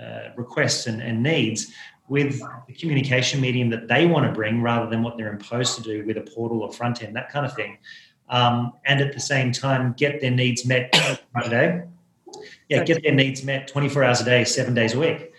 uh, 0.00 0.30
requests 0.36 0.86
and, 0.86 1.02
and, 1.02 1.22
needs 1.22 1.72
with 2.08 2.40
the 2.66 2.74
communication 2.74 3.40
medium 3.40 3.70
that 3.70 3.88
they 3.88 4.06
want 4.06 4.26
to 4.26 4.32
bring 4.32 4.60
rather 4.60 4.90
than 4.90 5.02
what 5.02 5.16
they're 5.16 5.32
imposed 5.32 5.76
to 5.76 5.82
do 5.82 6.04
with 6.04 6.16
a 6.16 6.20
portal 6.20 6.62
or 6.62 6.72
front 6.72 7.02
end, 7.02 7.14
that 7.16 7.30
kind 7.30 7.46
of 7.46 7.54
thing. 7.54 7.78
Um, 8.28 8.72
and 8.84 9.00
at 9.00 9.12
the 9.12 9.20
same 9.20 9.52
time, 9.52 9.94
get 9.96 10.20
their 10.20 10.30
needs 10.30 10.66
met. 10.66 10.92
Yeah, 12.68 12.82
get 12.82 13.02
their 13.02 13.14
needs 13.14 13.44
met 13.44 13.68
24 13.68 14.04
hours 14.04 14.20
a 14.20 14.24
day, 14.24 14.44
seven 14.44 14.74
days 14.74 14.94
a 14.94 14.98
week, 14.98 15.32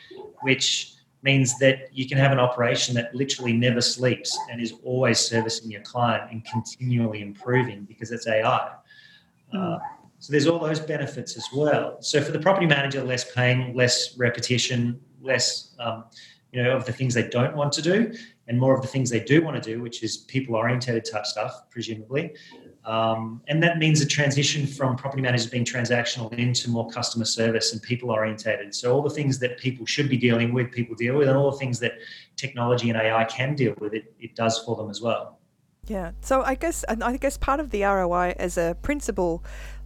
which 0.43 0.93
means 1.23 1.57
that 1.57 1.89
you 1.91 2.07
can 2.07 2.17
have 2.17 2.31
an 2.31 2.39
operation 2.39 2.93
that 2.95 3.13
literally 3.13 3.51
never 3.51 3.81
sleeps 3.81 4.37
and 4.49 4.61
is 4.61 4.73
always 4.83 5.19
servicing 5.19 5.71
your 5.71 5.81
client 5.81 6.31
and 6.31 6.45
continually 6.45 7.21
improving 7.21 7.83
because 7.83 8.11
it's 8.11 8.27
AI. 8.27 8.71
Mm. 9.53 9.75
Uh, 9.75 9.79
so 10.19 10.31
there's 10.31 10.47
all 10.47 10.59
those 10.59 10.79
benefits 10.79 11.37
as 11.37 11.45
well. 11.53 11.97
So 12.01 12.21
for 12.21 12.31
the 12.31 12.39
property 12.39 12.65
manager, 12.65 13.03
less 13.03 13.31
pain, 13.33 13.73
less 13.75 14.17
repetition, 14.17 14.99
less 15.21 15.75
um, 15.79 16.05
you 16.51 16.63
know 16.63 16.75
of 16.75 16.85
the 16.85 16.93
things 16.93 17.13
they 17.13 17.27
don't 17.27 17.55
want 17.55 17.73
to 17.73 17.81
do, 17.81 18.13
and 18.47 18.59
more 18.59 18.75
of 18.75 18.81
the 18.81 18.87
things 18.87 19.09
they 19.09 19.19
do 19.19 19.43
want 19.43 19.61
to 19.61 19.69
do, 19.73 19.81
which 19.81 20.03
is 20.03 20.17
people 20.17 20.55
oriented 20.55 21.05
type 21.05 21.25
stuff, 21.25 21.69
presumably. 21.69 22.33
Um, 22.85 23.41
and 23.47 23.63
that 23.63 23.79
means 23.79 23.99
a 24.01 24.05
transition 24.05 24.67
from 24.67 24.95
property 24.95 25.21
managers 25.21 25.47
being 25.47 25.65
transactional 25.65 26.31
into 26.33 26.69
more 26.69 26.87
customer 26.89 27.25
service 27.25 27.73
and 27.73 27.81
people 27.81 28.11
orientated. 28.11 28.75
So 28.75 28.93
all 28.93 29.01
the 29.01 29.09
things 29.09 29.39
that 29.39 29.57
people 29.57 29.87
should 29.87 30.07
be 30.07 30.17
dealing 30.17 30.53
with, 30.53 30.71
people 30.71 30.95
deal 30.95 31.15
with, 31.15 31.27
and 31.27 31.35
all 31.35 31.49
the 31.49 31.57
things 31.57 31.79
that 31.79 31.93
technology 32.35 32.89
and 32.91 32.97
AI 32.97 33.23
can 33.25 33.55
deal 33.55 33.73
with, 33.79 33.95
it, 33.95 34.13
it 34.19 34.35
does 34.35 34.59
for 34.59 34.75
them 34.75 34.91
as 34.91 35.01
well. 35.01 35.39
Yeah. 35.87 36.11
So 36.21 36.41
I 36.41 36.55
guess 36.55 36.83
I 36.87 37.17
guess 37.17 37.37
part 37.37 37.59
of 37.59 37.69
the 37.69 37.83
ROI 37.83 38.35
as 38.37 38.57
a 38.57 38.75
principle 38.81 39.43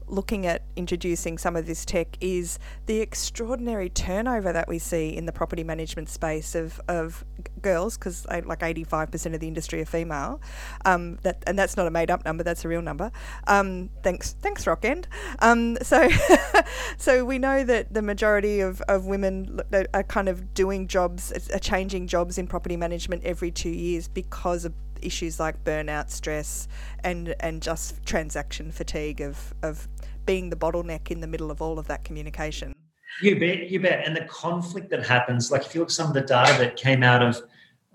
looking 0.10 0.46
at 0.46 0.64
introducing 0.76 1.38
some 1.38 1.56
of 1.56 1.66
this 1.66 1.86
tech 1.86 2.18
is 2.20 2.60
the 2.86 3.00
extraordinary 3.00 3.90
turnover 3.90 4.52
that 4.52 4.68
we 4.68 4.80
see 4.80 5.16
in 5.16 5.26
the 5.26 5.32
property 5.32 5.64
management 5.64 6.10
space 6.10 6.56
of, 6.56 6.82
of 6.88 7.24
girls, 7.62 7.98
because 7.98 8.26
like 8.28 8.60
85% 8.60 9.34
of 9.34 9.40
the 9.40 9.48
industry 9.48 9.82
are 9.82 9.86
female. 9.86 10.42
Um, 10.86 11.18
that 11.24 11.44
and 11.48 11.58
that's 11.58 11.78
not 11.78 11.88
a 11.88 11.92
made 11.92 12.12
up 12.12 12.26
number; 12.26 12.44
that's 12.44 12.66
a 12.66 12.68
real 12.68 12.82
number. 12.82 13.12
Um, 13.48 13.90
thanks, 14.04 14.34
thanks, 14.42 14.66
Rockend. 14.66 15.06
Um, 15.40 15.78
so, 15.82 16.10
so 16.98 17.24
we 17.26 17.38
know 17.40 17.64
that 17.64 17.94
the 17.94 18.02
majority 18.02 18.60
of, 18.60 18.82
of 18.82 19.06
women 19.06 19.62
are 19.94 20.04
kind 20.04 20.30
of 20.30 20.54
doing 20.54 20.88
jobs, 20.88 21.32
are 21.54 21.60
changing 21.60 22.08
jobs 22.08 22.38
in 22.38 22.48
property 22.48 22.78
management 22.78 23.24
every 23.24 23.52
two 23.52 23.70
years 23.70 24.08
because 24.08 24.66
of 24.66 24.74
issues 25.02 25.40
like 25.40 25.64
burnout, 25.64 26.10
stress, 26.10 26.68
and 27.04 27.36
and 27.40 27.62
just 27.62 28.04
transaction 28.06 28.72
fatigue 28.72 29.22
of 29.22 29.54
of 29.64 29.88
being 30.30 30.52
the 30.52 30.56
bottleneck 30.56 31.10
in 31.10 31.22
the 31.22 31.26
middle 31.26 31.50
of 31.50 31.60
all 31.60 31.80
of 31.80 31.88
that 31.88 32.04
communication. 32.04 32.72
You 33.20 33.40
bet, 33.40 33.72
you 33.72 33.80
bet. 33.80 34.06
And 34.06 34.16
the 34.16 34.26
conflict 34.26 34.92
that 34.92 35.04
happens, 35.04 35.52
like 35.52 35.66
if 35.66 35.74
you 35.74 35.82
look 35.82 35.90
at 35.90 35.94
some 35.94 36.08
of 36.08 36.14
the 36.14 36.22
data 36.22 36.56
that 36.60 36.76
came 36.76 37.02
out 37.02 37.24
of 37.24 37.42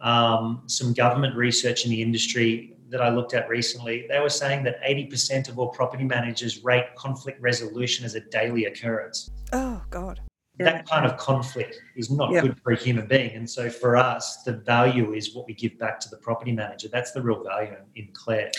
um, 0.00 0.64
some 0.66 0.92
government 0.92 1.36
research 1.36 1.84
in 1.84 1.92
the 1.92 2.02
industry 2.02 2.76
that 2.88 3.00
I 3.00 3.10
looked 3.10 3.34
at 3.34 3.48
recently, 3.48 4.06
they 4.08 4.18
were 4.18 4.28
saying 4.28 4.64
that 4.64 4.82
80% 4.82 5.48
of 5.48 5.60
all 5.60 5.68
property 5.68 6.02
managers 6.02 6.64
rate 6.64 6.86
conflict 6.96 7.40
resolution 7.40 8.04
as 8.04 8.16
a 8.16 8.20
daily 8.20 8.64
occurrence. 8.64 9.30
Oh, 9.52 9.80
God 9.90 10.20
that 10.58 10.88
kind 10.88 11.04
of 11.04 11.16
conflict 11.16 11.80
is 11.96 12.10
not 12.10 12.30
yep. 12.30 12.44
good 12.44 12.60
for 12.60 12.72
a 12.72 12.76
human 12.76 13.06
being. 13.06 13.32
And 13.34 13.48
so 13.48 13.68
for 13.68 13.96
us, 13.96 14.42
the 14.44 14.52
value 14.52 15.12
is 15.12 15.34
what 15.34 15.46
we 15.46 15.54
give 15.54 15.76
back 15.78 15.98
to 16.00 16.08
the 16.08 16.16
property 16.18 16.52
manager. 16.52 16.88
That's 16.88 17.10
the 17.10 17.20
real 17.20 17.42
value 17.42 17.74
in 17.96 18.08
Claire. 18.12 18.52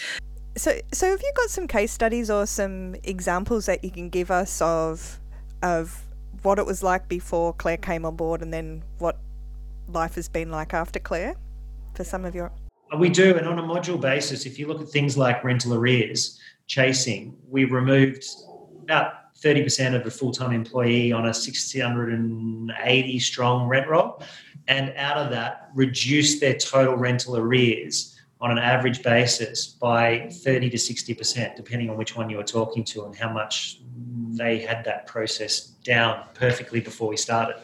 So, 0.57 0.79
so 0.93 1.09
have 1.09 1.21
you 1.21 1.33
got 1.35 1.49
some 1.49 1.67
case 1.67 1.91
studies 1.91 2.29
or 2.29 2.45
some 2.45 2.95
examples 3.03 3.65
that 3.65 3.83
you 3.83 3.91
can 3.91 4.09
give 4.09 4.31
us 4.31 4.61
of 4.61 5.19
of 5.61 6.01
what 6.43 6.59
it 6.59 6.65
was 6.65 6.81
like 6.81 7.09
before 7.09 7.53
Claire 7.53 7.77
came 7.77 8.05
on 8.05 8.15
board 8.15 8.41
and 8.41 8.53
then 8.53 8.83
what 8.99 9.17
life 9.89 10.15
has 10.15 10.29
been 10.29 10.51
like 10.51 10.73
after 10.73 10.99
Claire 10.99 11.35
for 11.93 12.03
some 12.03 12.23
of 12.23 12.35
your? 12.35 12.51
We 12.97 13.09
do, 13.09 13.35
and 13.35 13.47
on 13.47 13.59
a 13.59 13.63
module 13.63 13.99
basis, 13.99 14.45
if 14.45 14.57
you 14.59 14.67
look 14.67 14.79
at 14.79 14.87
things 14.87 15.17
like 15.17 15.43
rental 15.43 15.73
arrears, 15.73 16.39
chasing, 16.67 17.35
we 17.49 17.65
removed 17.65 18.25
about 18.83 19.35
30% 19.35 19.95
of 19.95 20.03
the 20.03 20.11
full-time 20.11 20.53
employee 20.53 21.11
on 21.11 21.27
a 21.27 21.33
680 21.33 23.19
strong 23.19 23.67
rent 23.67 23.87
roll 23.89 24.21
and 24.67 24.93
out 24.95 25.17
of 25.17 25.29
that 25.31 25.69
reduced 25.73 26.39
their 26.39 26.55
total 26.55 26.95
rental 26.95 27.35
arrears 27.37 28.14
on 28.41 28.51
an 28.51 28.57
average 28.57 29.01
basis 29.01 29.65
by 29.67 30.29
30 30.29 30.69
to 30.69 30.77
60% 30.77 31.55
depending 31.55 31.89
on 31.89 31.97
which 31.97 32.15
one 32.15 32.29
you 32.29 32.37
were 32.37 32.43
talking 32.43 32.83
to 32.83 33.05
and 33.05 33.15
how 33.15 33.31
much 33.31 33.79
they 34.37 34.59
had 34.59 34.83
that 34.83 35.07
process 35.07 35.67
down 35.83 36.23
perfectly 36.33 36.81
before 36.81 37.07
we 37.07 37.17
started. 37.17 37.55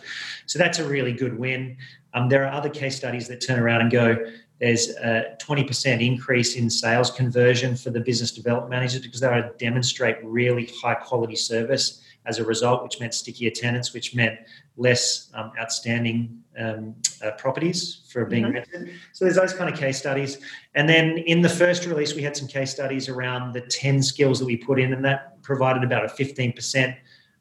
So 0.45 0.57
that's 0.57 0.79
a 0.79 0.87
really 0.87 1.11
good 1.11 1.37
win. 1.37 1.77
Um, 2.13 2.29
there 2.29 2.45
are 2.45 2.51
other 2.51 2.69
case 2.69 2.95
studies 2.95 3.27
that 3.27 3.41
turn 3.41 3.59
around 3.59 3.81
and 3.81 3.91
go 3.91 4.17
there's 4.61 4.89
a 4.97 5.35
20% 5.41 6.05
increase 6.05 6.55
in 6.55 6.69
sales 6.69 7.09
conversion 7.09 7.75
for 7.75 7.89
the 7.89 7.99
business 7.99 8.31
development 8.31 8.69
managers 8.69 9.01
because 9.01 9.19
they 9.19 9.27
to 9.27 9.51
demonstrate 9.57 10.17
really 10.23 10.69
high 10.81 10.93
quality 10.93 11.35
service 11.35 12.00
as 12.25 12.37
a 12.39 12.43
result, 12.43 12.83
which 12.83 12.99
meant 12.99 13.13
stickier 13.13 13.49
tenants, 13.49 13.93
which 13.93 14.13
meant 14.15 14.39
less 14.77 15.31
um, 15.33 15.51
outstanding 15.59 16.41
um, 16.59 16.95
uh, 17.23 17.31
properties 17.31 18.01
for 18.11 18.25
being 18.25 18.43
mm-hmm. 18.43 18.53
rented. 18.53 18.91
So 19.13 19.25
there's 19.25 19.37
those 19.37 19.53
kind 19.53 19.71
of 19.73 19.79
case 19.79 19.97
studies. 19.97 20.39
And 20.75 20.87
then 20.87 21.17
in 21.19 21.41
the 21.41 21.49
first 21.49 21.85
release, 21.85 22.13
we 22.13 22.21
had 22.21 22.37
some 22.37 22.47
case 22.47 22.71
studies 22.71 23.09
around 23.09 23.53
the 23.53 23.61
10 23.61 24.03
skills 24.03 24.39
that 24.39 24.45
we 24.45 24.57
put 24.57 24.79
in, 24.79 24.93
and 24.93 25.03
that 25.05 25.41
provided 25.41 25.83
about 25.83 26.05
a 26.05 26.07
15% 26.07 26.95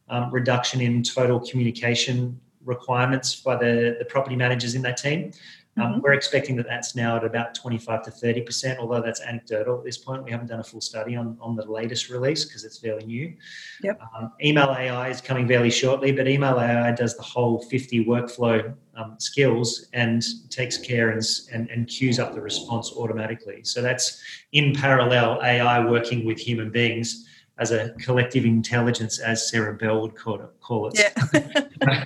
um, 0.09 0.31
reduction 0.31 0.81
in 0.81 1.03
total 1.03 1.41
communication 1.41 2.41
requirements 2.65 3.37
by 3.37 3.57
the, 3.57 3.97
the 3.99 4.05
property 4.05 4.37
managers 4.37 4.75
in 4.75 4.83
that 4.83 4.97
team. 4.97 5.33
Um, 5.81 5.93
mm-hmm. 5.93 6.01
We're 6.01 6.13
expecting 6.13 6.57
that 6.57 6.67
that's 6.67 6.95
now 6.95 7.17
at 7.17 7.25
about 7.25 7.55
25 7.55 8.03
to 8.05 8.11
30%, 8.11 8.79
although 8.79 9.01
that's 9.01 9.21
anecdotal 9.21 9.79
at 9.79 9.85
this 9.85 9.97
point. 9.97 10.25
We 10.25 10.31
haven't 10.31 10.49
done 10.49 10.61
a 10.61 10.65
full 10.65 10.81
study 10.81 11.17
on, 11.17 11.39
on 11.41 11.57
the 11.57 11.65
latest 11.65 12.11
release 12.11 12.45
because 12.45 12.65
it's 12.65 12.79
fairly 12.79 13.07
new. 13.07 13.35
Yep. 13.83 14.01
Um, 14.17 14.33
email 14.43 14.75
AI 14.77 15.09
is 15.09 15.21
coming 15.21 15.49
fairly 15.49 15.71
shortly, 15.71 16.13
but 16.13 16.29
email 16.29 16.61
AI 16.61 16.93
does 16.93 17.17
the 17.17 17.23
whole 17.23 17.63
50 17.63 18.05
workflow 18.05 18.75
um, 18.95 19.15
skills 19.19 19.87
and 19.93 20.23
takes 20.51 20.77
care 20.77 21.11
and, 21.11 21.23
and, 21.53 21.71
and 21.71 21.89
queues 21.89 22.19
up 22.19 22.35
the 22.35 22.41
response 22.41 22.93
automatically. 22.93 23.61
So 23.63 23.81
that's 23.81 24.23
in 24.53 24.75
parallel 24.75 25.41
AI 25.43 25.85
working 25.85 26.25
with 26.27 26.39
human 26.39 26.71
beings 26.71 27.27
as 27.59 27.73
a 27.73 27.91
collective 28.01 28.45
intelligence, 28.45 29.19
as 29.19 29.51
Sarah 29.51 29.75
Bell 29.75 30.01
would 30.01 30.17
call 30.17 30.41
it. 30.41 30.51
Call 30.61 30.91
it. 30.93 30.99
Yeah. 30.99 32.05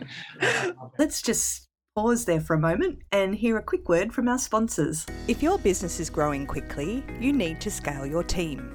Let's 0.99 1.23
just 1.23 1.64
pause 1.95 2.25
there 2.25 2.41
for 2.41 2.55
a 2.55 2.59
moment 2.59 2.99
and 3.13 3.37
hear 3.37 3.57
a 3.57 3.63
quick 3.63 3.89
word 3.89 4.13
from 4.13 4.27
our 4.27 4.39
sponsors. 4.39 5.07
If 5.29 5.45
your 5.45 5.59
business 5.59 6.01
is 6.01 6.11
growing 6.11 6.45
quickly, 6.45 7.05
you 7.21 7.33
need 7.33 7.61
to 7.61 7.71
scale 7.71 8.05
your 8.05 8.25
team. 8.25 8.75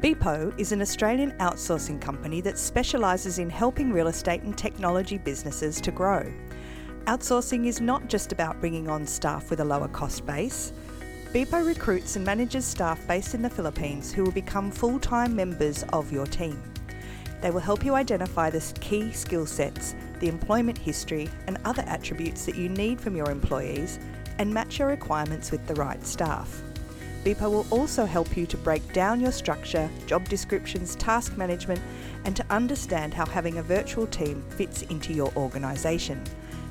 Beepo 0.00 0.56
is 0.60 0.70
an 0.70 0.80
Australian 0.80 1.32
outsourcing 1.38 2.00
company 2.00 2.40
that 2.42 2.56
specialises 2.56 3.40
in 3.40 3.50
helping 3.50 3.92
real 3.92 4.06
estate 4.06 4.42
and 4.42 4.56
technology 4.56 5.18
businesses 5.18 5.80
to 5.80 5.90
grow. 5.90 6.32
Outsourcing 7.06 7.66
is 7.66 7.80
not 7.80 8.06
just 8.06 8.30
about 8.30 8.60
bringing 8.60 8.88
on 8.88 9.08
staff 9.08 9.50
with 9.50 9.58
a 9.58 9.64
lower 9.64 9.88
cost 9.88 10.24
base. 10.24 10.72
Beepo 11.32 11.66
recruits 11.66 12.14
and 12.14 12.24
manages 12.24 12.64
staff 12.64 13.04
based 13.08 13.34
in 13.34 13.42
the 13.42 13.50
Philippines 13.50 14.12
who 14.12 14.22
will 14.22 14.30
become 14.30 14.70
full 14.70 15.00
time 15.00 15.34
members 15.34 15.82
of 15.92 16.12
your 16.12 16.26
team. 16.26 16.71
They 17.42 17.50
will 17.50 17.60
help 17.60 17.84
you 17.84 17.94
identify 17.94 18.48
the 18.48 18.72
key 18.80 19.12
skill 19.12 19.44
sets 19.44 19.94
the 20.22 20.28
employment 20.28 20.78
history, 20.78 21.28
and 21.48 21.58
other 21.64 21.82
attributes 21.88 22.46
that 22.46 22.54
you 22.54 22.68
need 22.68 23.00
from 23.00 23.16
your 23.16 23.28
employees 23.28 23.98
and 24.38 24.54
match 24.54 24.78
your 24.78 24.86
requirements 24.86 25.50
with 25.50 25.66
the 25.66 25.74
right 25.74 26.06
staff. 26.06 26.62
Beepo 27.24 27.50
will 27.50 27.66
also 27.70 28.04
help 28.04 28.36
you 28.36 28.46
to 28.46 28.56
break 28.56 28.92
down 28.92 29.20
your 29.20 29.32
structure, 29.32 29.90
job 30.06 30.28
descriptions, 30.28 30.94
task 30.94 31.36
management, 31.36 31.80
and 32.24 32.36
to 32.36 32.46
understand 32.50 33.12
how 33.12 33.26
having 33.26 33.58
a 33.58 33.62
virtual 33.64 34.06
team 34.06 34.44
fits 34.50 34.82
into 34.82 35.12
your 35.12 35.32
organisation. 35.36 36.22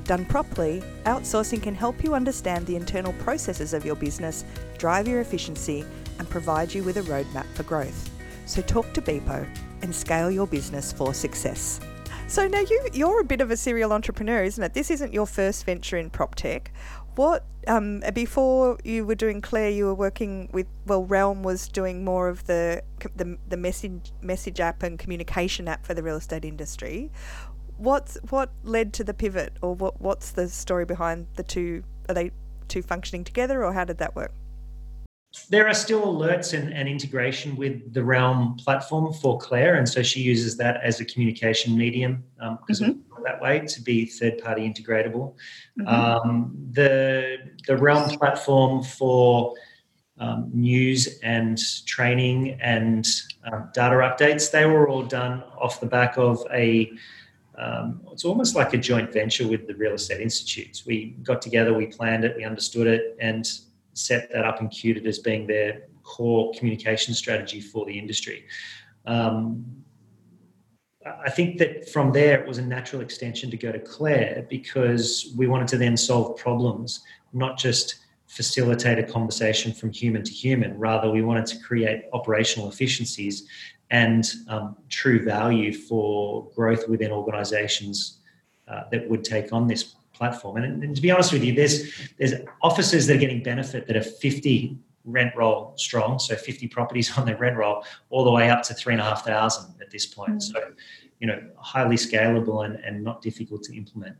Done 0.04 0.24
properly, 0.24 0.82
outsourcing 1.04 1.62
can 1.62 1.74
help 1.74 2.02
you 2.02 2.14
understand 2.14 2.66
the 2.66 2.76
internal 2.76 3.12
processes 3.14 3.74
of 3.74 3.84
your 3.84 3.96
business, 3.96 4.46
drive 4.78 5.06
your 5.06 5.20
efficiency, 5.20 5.84
and 6.18 6.28
provide 6.30 6.72
you 6.72 6.82
with 6.84 6.96
a 6.96 7.02
roadmap 7.02 7.46
for 7.52 7.64
growth. 7.64 8.08
So 8.46 8.62
talk 8.62 8.94
to 8.94 9.02
Beepo 9.02 9.46
and 9.82 9.94
scale 9.94 10.30
your 10.30 10.46
business 10.46 10.92
for 10.92 11.12
success. 11.12 11.80
So 12.28 12.48
now 12.48 12.60
you 12.60 12.88
you're 12.94 13.20
a 13.20 13.24
bit 13.24 13.40
of 13.40 13.50
a 13.50 13.56
serial 13.56 13.92
entrepreneur, 13.92 14.42
isn't 14.42 14.62
it? 14.62 14.72
This 14.72 14.90
isn't 14.90 15.12
your 15.12 15.26
first 15.26 15.66
venture 15.66 15.98
in 15.98 16.08
prop 16.08 16.34
tech. 16.34 16.72
What 17.14 17.44
um, 17.68 18.02
before 18.14 18.78
you 18.84 19.04
were 19.04 19.14
doing 19.14 19.42
Claire, 19.42 19.70
you 19.70 19.84
were 19.84 19.94
working 19.94 20.48
with 20.52 20.66
well, 20.86 21.04
Realm 21.04 21.42
was 21.42 21.68
doing 21.68 22.04
more 22.04 22.28
of 22.28 22.46
the 22.46 22.82
the, 23.14 23.36
the 23.48 23.56
message 23.58 24.12
message 24.22 24.60
app 24.60 24.82
and 24.82 24.98
communication 24.98 25.68
app 25.68 25.84
for 25.84 25.92
the 25.92 26.02
real 26.02 26.16
estate 26.16 26.44
industry. 26.44 27.10
What's 27.76 28.16
what 28.30 28.50
led 28.62 28.94
to 28.94 29.04
the 29.04 29.12
pivot, 29.12 29.52
or 29.60 29.74
what 29.74 30.00
what's 30.00 30.30
the 30.30 30.48
story 30.48 30.86
behind 30.86 31.26
the 31.34 31.42
two? 31.42 31.84
Are 32.08 32.14
they 32.14 32.30
two 32.68 32.80
functioning 32.80 33.24
together, 33.24 33.62
or 33.62 33.74
how 33.74 33.84
did 33.84 33.98
that 33.98 34.16
work? 34.16 34.32
There 35.48 35.66
are 35.66 35.74
still 35.74 36.02
alerts 36.02 36.58
and, 36.58 36.72
and, 36.72 36.88
integration 36.88 37.56
with 37.56 37.94
the 37.94 38.04
Realm 38.04 38.56
platform 38.56 39.14
for 39.14 39.38
Claire, 39.38 39.76
and 39.76 39.88
so 39.88 40.02
she 40.02 40.20
uses 40.20 40.56
that 40.58 40.82
as 40.82 41.00
a 41.00 41.04
communication 41.06 41.76
medium 41.76 42.22
because 42.60 42.82
um, 42.82 42.94
mm-hmm. 42.94 43.22
that 43.24 43.40
way 43.40 43.60
to 43.60 43.82
be 43.82 44.04
third 44.04 44.38
party 44.38 44.62
integratable. 44.62 45.34
Mm-hmm. 45.80 45.88
Um, 45.88 46.68
the 46.72 47.38
the 47.66 47.76
Realm 47.76 48.10
platform 48.18 48.82
for 48.82 49.54
um, 50.18 50.50
news 50.52 51.18
and 51.22 51.58
training 51.86 52.58
and 52.60 53.08
uh, 53.46 53.62
data 53.72 53.96
updates 53.96 54.50
they 54.50 54.66
were 54.66 54.88
all 54.88 55.02
done 55.02 55.42
off 55.58 55.80
the 55.80 55.86
back 55.86 56.16
of 56.18 56.46
a 56.52 56.92
um, 57.56 58.00
it's 58.12 58.24
almost 58.24 58.54
like 58.54 58.72
a 58.74 58.78
joint 58.78 59.12
venture 59.12 59.46
with 59.46 59.66
the 59.66 59.74
real 59.74 59.92
estate 59.92 60.20
institutes. 60.20 60.86
We 60.86 61.16
got 61.22 61.42
together, 61.42 61.74
we 61.74 61.86
planned 61.86 62.24
it, 62.24 62.34
we 62.36 62.44
understood 62.44 62.86
it, 62.86 63.16
and 63.20 63.46
set 63.94 64.30
that 64.32 64.44
up 64.44 64.60
and 64.60 64.70
queued 64.70 64.96
it 64.96 65.06
as 65.06 65.18
being 65.18 65.46
their 65.46 65.82
core 66.02 66.52
communication 66.56 67.14
strategy 67.14 67.60
for 67.60 67.84
the 67.86 67.98
industry. 67.98 68.44
Um, 69.06 69.64
I 71.04 71.30
think 71.30 71.58
that 71.58 71.88
from 71.88 72.12
there 72.12 72.40
it 72.40 72.46
was 72.46 72.58
a 72.58 72.62
natural 72.62 73.02
extension 73.02 73.50
to 73.50 73.56
go 73.56 73.72
to 73.72 73.80
Claire 73.80 74.46
because 74.48 75.34
we 75.36 75.48
wanted 75.48 75.68
to 75.68 75.76
then 75.76 75.96
solve 75.96 76.36
problems, 76.36 77.02
not 77.32 77.58
just 77.58 77.96
facilitate 78.28 78.98
a 78.98 79.02
conversation 79.02 79.72
from 79.72 79.92
human 79.92 80.22
to 80.22 80.30
human. 80.32 80.78
Rather, 80.78 81.10
we 81.10 81.22
wanted 81.22 81.46
to 81.46 81.58
create 81.58 82.04
operational 82.12 82.68
efficiencies 82.68 83.48
and 83.90 84.32
um, 84.48 84.76
true 84.88 85.22
value 85.22 85.72
for 85.72 86.48
growth 86.54 86.88
within 86.88 87.10
organizations 87.10 88.20
uh, 88.68 88.84
that 88.90 89.08
would 89.08 89.24
take 89.24 89.52
on 89.52 89.66
this 89.66 89.96
platform. 90.22 90.56
And, 90.58 90.84
and, 90.84 90.94
to 90.94 91.02
be 91.02 91.10
honest 91.10 91.32
with 91.32 91.42
you, 91.42 91.52
there's 91.52 91.74
there's 92.18 92.34
offices 92.62 93.06
that 93.06 93.16
are 93.16 93.18
getting 93.18 93.42
benefit 93.42 93.88
that 93.88 93.96
are 93.96 94.02
50 94.02 94.78
rent 95.04 95.34
roll 95.34 95.74
strong, 95.76 96.20
so 96.20 96.36
50 96.36 96.68
properties 96.68 97.18
on 97.18 97.26
their 97.26 97.36
rent 97.36 97.56
roll, 97.56 97.84
all 98.10 98.22
the 98.22 98.30
way 98.30 98.48
up 98.48 98.62
to 98.64 98.74
three 98.74 98.92
and 98.94 99.02
a 99.02 99.04
half 99.04 99.24
thousand 99.24 99.74
at 99.80 99.90
this 99.90 100.06
point. 100.06 100.36
Mm. 100.36 100.42
So, 100.42 100.58
you 101.18 101.26
know, 101.26 101.40
highly 101.56 101.96
scalable 101.96 102.64
and, 102.64 102.76
and 102.84 103.02
not 103.02 103.20
difficult 103.20 103.64
to 103.64 103.76
implement. 103.76 104.16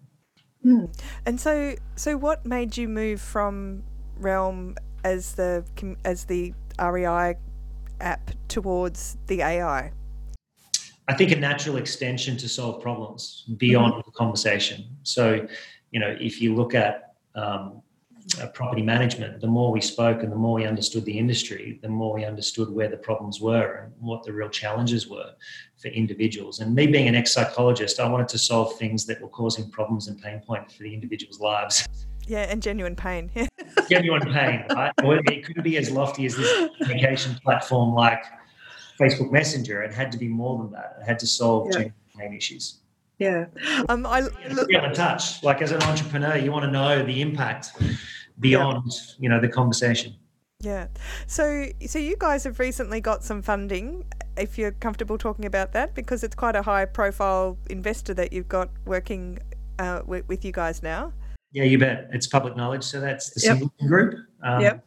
Mm. 0.64 0.92
And 1.24 1.40
so, 1.40 1.76
so 1.94 2.16
what 2.16 2.44
made 2.44 2.76
you 2.76 2.88
move 2.88 3.20
from 3.20 3.84
Realm 4.16 4.74
as 5.04 5.34
the 5.34 5.64
as 6.04 6.24
the 6.24 6.52
REI 6.80 7.36
app 8.00 8.30
towards 8.48 9.16
the 9.28 9.42
AI? 9.42 9.92
I 11.08 11.14
think 11.14 11.32
a 11.32 11.36
natural 11.36 11.76
extension 11.76 12.36
to 12.38 12.48
solve 12.48 12.80
problems 12.80 13.44
beyond 13.56 13.94
mm-hmm. 13.94 14.02
the 14.06 14.12
conversation. 14.12 14.84
So, 15.02 15.46
you 15.92 16.00
know, 16.00 16.16
if 16.20 16.40
you 16.40 16.54
look 16.54 16.74
at 16.74 17.14
um, 17.34 17.82
uh, 18.40 18.46
property 18.48 18.82
management, 18.82 19.40
the 19.40 19.46
more 19.46 19.70
we 19.70 19.80
spoke 19.80 20.22
and 20.22 20.32
the 20.32 20.36
more 20.36 20.54
we 20.54 20.66
understood 20.66 21.04
the 21.04 21.16
industry, 21.16 21.78
the 21.82 21.88
more 21.88 22.14
we 22.14 22.24
understood 22.24 22.70
where 22.70 22.88
the 22.88 22.96
problems 22.96 23.40
were 23.40 23.84
and 23.84 23.92
what 24.00 24.22
the 24.22 24.32
real 24.32 24.48
challenges 24.48 25.08
were 25.08 25.32
for 25.76 25.88
individuals. 25.88 26.60
And 26.60 26.74
me 26.74 26.86
being 26.86 27.08
an 27.08 27.14
ex 27.14 27.32
psychologist, 27.32 28.00
I 28.00 28.08
wanted 28.08 28.28
to 28.28 28.38
solve 28.38 28.78
things 28.78 29.06
that 29.06 29.20
were 29.20 29.28
causing 29.28 29.70
problems 29.70 30.08
and 30.08 30.20
pain 30.20 30.40
points 30.40 30.74
for 30.74 30.82
the 30.84 30.94
individuals' 30.94 31.40
lives. 31.40 31.86
Yeah, 32.26 32.42
and 32.42 32.62
genuine 32.62 32.94
pain. 32.94 33.30
genuine 33.90 34.32
pain, 34.32 34.64
right? 34.70 34.92
it 34.98 35.44
couldn't 35.44 35.64
be 35.64 35.76
as 35.76 35.90
lofty 35.90 36.24
as 36.24 36.36
this 36.36 36.70
communication 36.78 37.34
platform 37.42 37.92
like 37.92 38.22
Facebook 38.98 39.32
Messenger. 39.32 39.82
It 39.82 39.92
had 39.92 40.12
to 40.12 40.18
be 40.18 40.28
more 40.28 40.62
than 40.62 40.70
that. 40.72 40.98
It 41.00 41.04
had 41.04 41.18
to 41.18 41.26
solve 41.26 41.66
yeah. 41.66 41.72
genuine 41.72 41.94
pain 42.16 42.34
issues. 42.34 42.81
Yeah. 43.18 43.46
Um, 43.88 44.06
I 44.06 44.20
look, 44.50 44.68
be 44.68 44.74
in 44.74 44.92
touch. 44.94 45.42
Like 45.42 45.62
as 45.62 45.70
an 45.70 45.82
entrepreneur, 45.82 46.36
you 46.36 46.50
want 46.50 46.64
to 46.64 46.70
know 46.70 47.04
the 47.04 47.20
impact 47.20 47.70
beyond 48.40 48.90
yeah. 48.90 49.14
you 49.18 49.28
know 49.28 49.40
the 49.40 49.48
conversation. 49.48 50.14
Yeah. 50.60 50.88
So 51.26 51.66
so 51.86 51.98
you 51.98 52.16
guys 52.18 52.44
have 52.44 52.58
recently 52.58 53.00
got 53.00 53.22
some 53.22 53.42
funding 53.42 54.04
if 54.36 54.58
you're 54.58 54.72
comfortable 54.72 55.18
talking 55.18 55.44
about 55.44 55.72
that, 55.72 55.94
because 55.94 56.24
it's 56.24 56.34
quite 56.34 56.56
a 56.56 56.62
high 56.62 56.84
profile 56.84 57.58
investor 57.70 58.14
that 58.14 58.32
you've 58.32 58.48
got 58.48 58.70
working 58.86 59.38
uh, 59.78 60.02
with, 60.06 60.26
with, 60.28 60.44
you 60.44 60.52
guys 60.52 60.82
now. 60.82 61.12
Yeah, 61.52 61.64
you 61.64 61.78
bet. 61.78 62.08
It's 62.12 62.26
public 62.26 62.56
knowledge. 62.56 62.84
So 62.84 63.00
that's 63.00 63.30
the 63.30 63.40
yep. 63.42 63.58
Singleton 63.58 63.88
Group. 63.88 64.14
Um, 64.42 64.60
yep. 64.60 64.84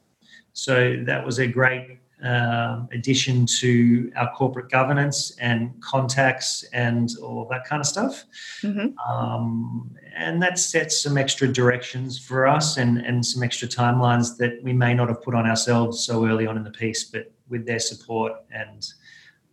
So 0.53 1.03
that 1.05 1.25
was 1.25 1.39
a 1.39 1.48
great 1.48 2.00
um, 2.24 2.88
addition 2.92 3.46
to 3.46 4.12
our 4.16 4.32
corporate 4.34 4.70
governance 4.70 5.36
and 5.40 5.80
contacts 5.82 6.64
and 6.74 7.12
all 7.22 7.48
that 7.52 7.66
kind 7.66 7.82
of 7.82 7.86
stuff. 7.86 8.24
Mm-hmm. 8.62 8.98
Um, 9.00 9.92
and 10.16 10.42
that 10.42 10.58
sets 10.58 11.02
some 11.02 11.18
extra 11.18 11.48
directions 11.48 12.18
for 12.18 12.48
us 12.48 12.78
and, 12.78 13.00
and 13.00 13.26
some 13.26 13.44
extra 13.44 13.68
timelines 13.68 14.38
that 14.38 14.64
we 14.64 14.74
may 14.74 14.94
not 14.94 15.10
have 15.10 15.22
put 15.22 15.36
on 15.36 15.46
ourselves 15.46 16.06
so 16.06 16.26
early 16.26 16.48
on 16.48 16.58
in 16.58 16.64
the 16.64 16.72
piece, 16.72 17.04
but 17.04 17.32
with 17.50 17.66
their 17.66 17.80
support 17.80 18.34
and 18.52 18.88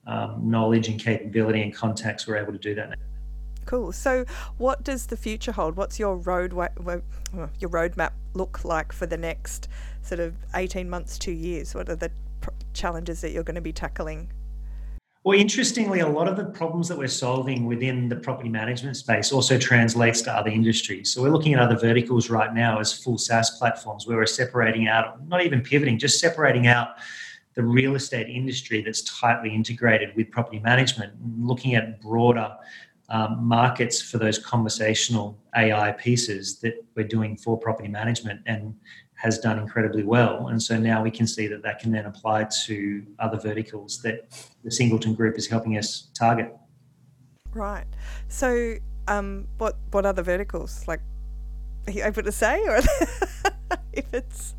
um, 0.06 0.48
knowledge 0.48 0.88
and 0.88 1.00
capability 1.00 1.62
and 1.62 1.74
contacts, 1.74 2.26
we're 2.26 2.36
able 2.36 2.52
to 2.52 2.58
do 2.58 2.74
that 2.74 2.90
now. 2.90 2.96
Cool. 3.64 3.92
So, 3.92 4.24
what 4.58 4.82
does 4.82 5.06
the 5.06 5.16
future 5.16 5.52
hold? 5.52 5.76
What's 5.76 5.98
your 5.98 6.16
road 6.16 6.52
your 6.52 7.70
roadmap 7.70 8.10
look 8.34 8.64
like 8.64 8.92
for 8.92 9.06
the 9.06 9.16
next 9.16 9.68
sort 10.02 10.18
of 10.18 10.34
eighteen 10.56 10.90
months, 10.90 11.16
two 11.16 11.30
years? 11.30 11.72
What 11.72 11.88
are 11.88 11.94
the 11.94 12.10
challenges 12.74 13.20
that 13.20 13.32
you're 13.32 13.42
going 13.42 13.56
to 13.56 13.60
be 13.60 13.72
tackling? 13.72 14.30
Well, 15.24 15.38
interestingly, 15.38 16.00
a 16.00 16.08
lot 16.08 16.26
of 16.26 16.36
the 16.36 16.46
problems 16.46 16.88
that 16.88 16.98
we're 16.98 17.06
solving 17.06 17.66
within 17.66 18.08
the 18.08 18.16
property 18.16 18.48
management 18.48 18.96
space 18.96 19.30
also 19.30 19.56
translates 19.56 20.20
to 20.22 20.32
other 20.32 20.50
industries. 20.50 21.12
So 21.12 21.22
we're 21.22 21.30
looking 21.30 21.54
at 21.54 21.60
other 21.60 21.78
verticals 21.78 22.28
right 22.28 22.52
now 22.52 22.80
as 22.80 22.92
full 22.92 23.18
SaaS 23.18 23.50
platforms 23.50 24.04
where 24.04 24.16
we're 24.16 24.26
separating 24.26 24.88
out, 24.88 25.24
not 25.28 25.44
even 25.44 25.60
pivoting, 25.60 25.96
just 25.96 26.18
separating 26.18 26.66
out 26.66 26.96
the 27.54 27.62
real 27.62 27.94
estate 27.94 28.28
industry 28.28 28.82
that's 28.82 29.02
tightly 29.02 29.54
integrated 29.54 30.16
with 30.16 30.28
property 30.32 30.58
management, 30.58 31.12
looking 31.38 31.76
at 31.76 32.00
broader 32.00 32.56
um, 33.08 33.44
markets 33.44 34.02
for 34.02 34.18
those 34.18 34.38
conversational 34.38 35.38
AI 35.54 35.92
pieces 35.92 36.58
that 36.60 36.84
we're 36.96 37.06
doing 37.06 37.36
for 37.36 37.56
property 37.56 37.88
management 37.88 38.40
and 38.46 38.74
has 39.22 39.38
done 39.38 39.56
incredibly 39.56 40.02
well. 40.02 40.48
And 40.48 40.60
so 40.60 40.76
now 40.76 41.00
we 41.00 41.10
can 41.12 41.28
see 41.28 41.46
that 41.46 41.62
that 41.62 41.78
can 41.78 41.92
then 41.92 42.06
apply 42.06 42.48
to 42.64 43.06
other 43.20 43.38
verticals 43.38 44.02
that 44.02 44.26
the 44.64 44.70
Singleton 44.70 45.14
Group 45.14 45.38
is 45.38 45.46
helping 45.46 45.78
us 45.78 46.08
target. 46.12 46.52
Right. 47.54 47.86
So, 48.26 48.74
um, 49.06 49.46
what 49.58 49.76
what 49.92 50.06
other 50.06 50.24
verticals? 50.24 50.88
Like, 50.88 51.00
are 51.86 51.92
you 51.92 52.02
able 52.02 52.24
to 52.24 52.32
say, 52.32 52.62
or 52.66 52.78
if 53.92 54.12
it's 54.12 54.56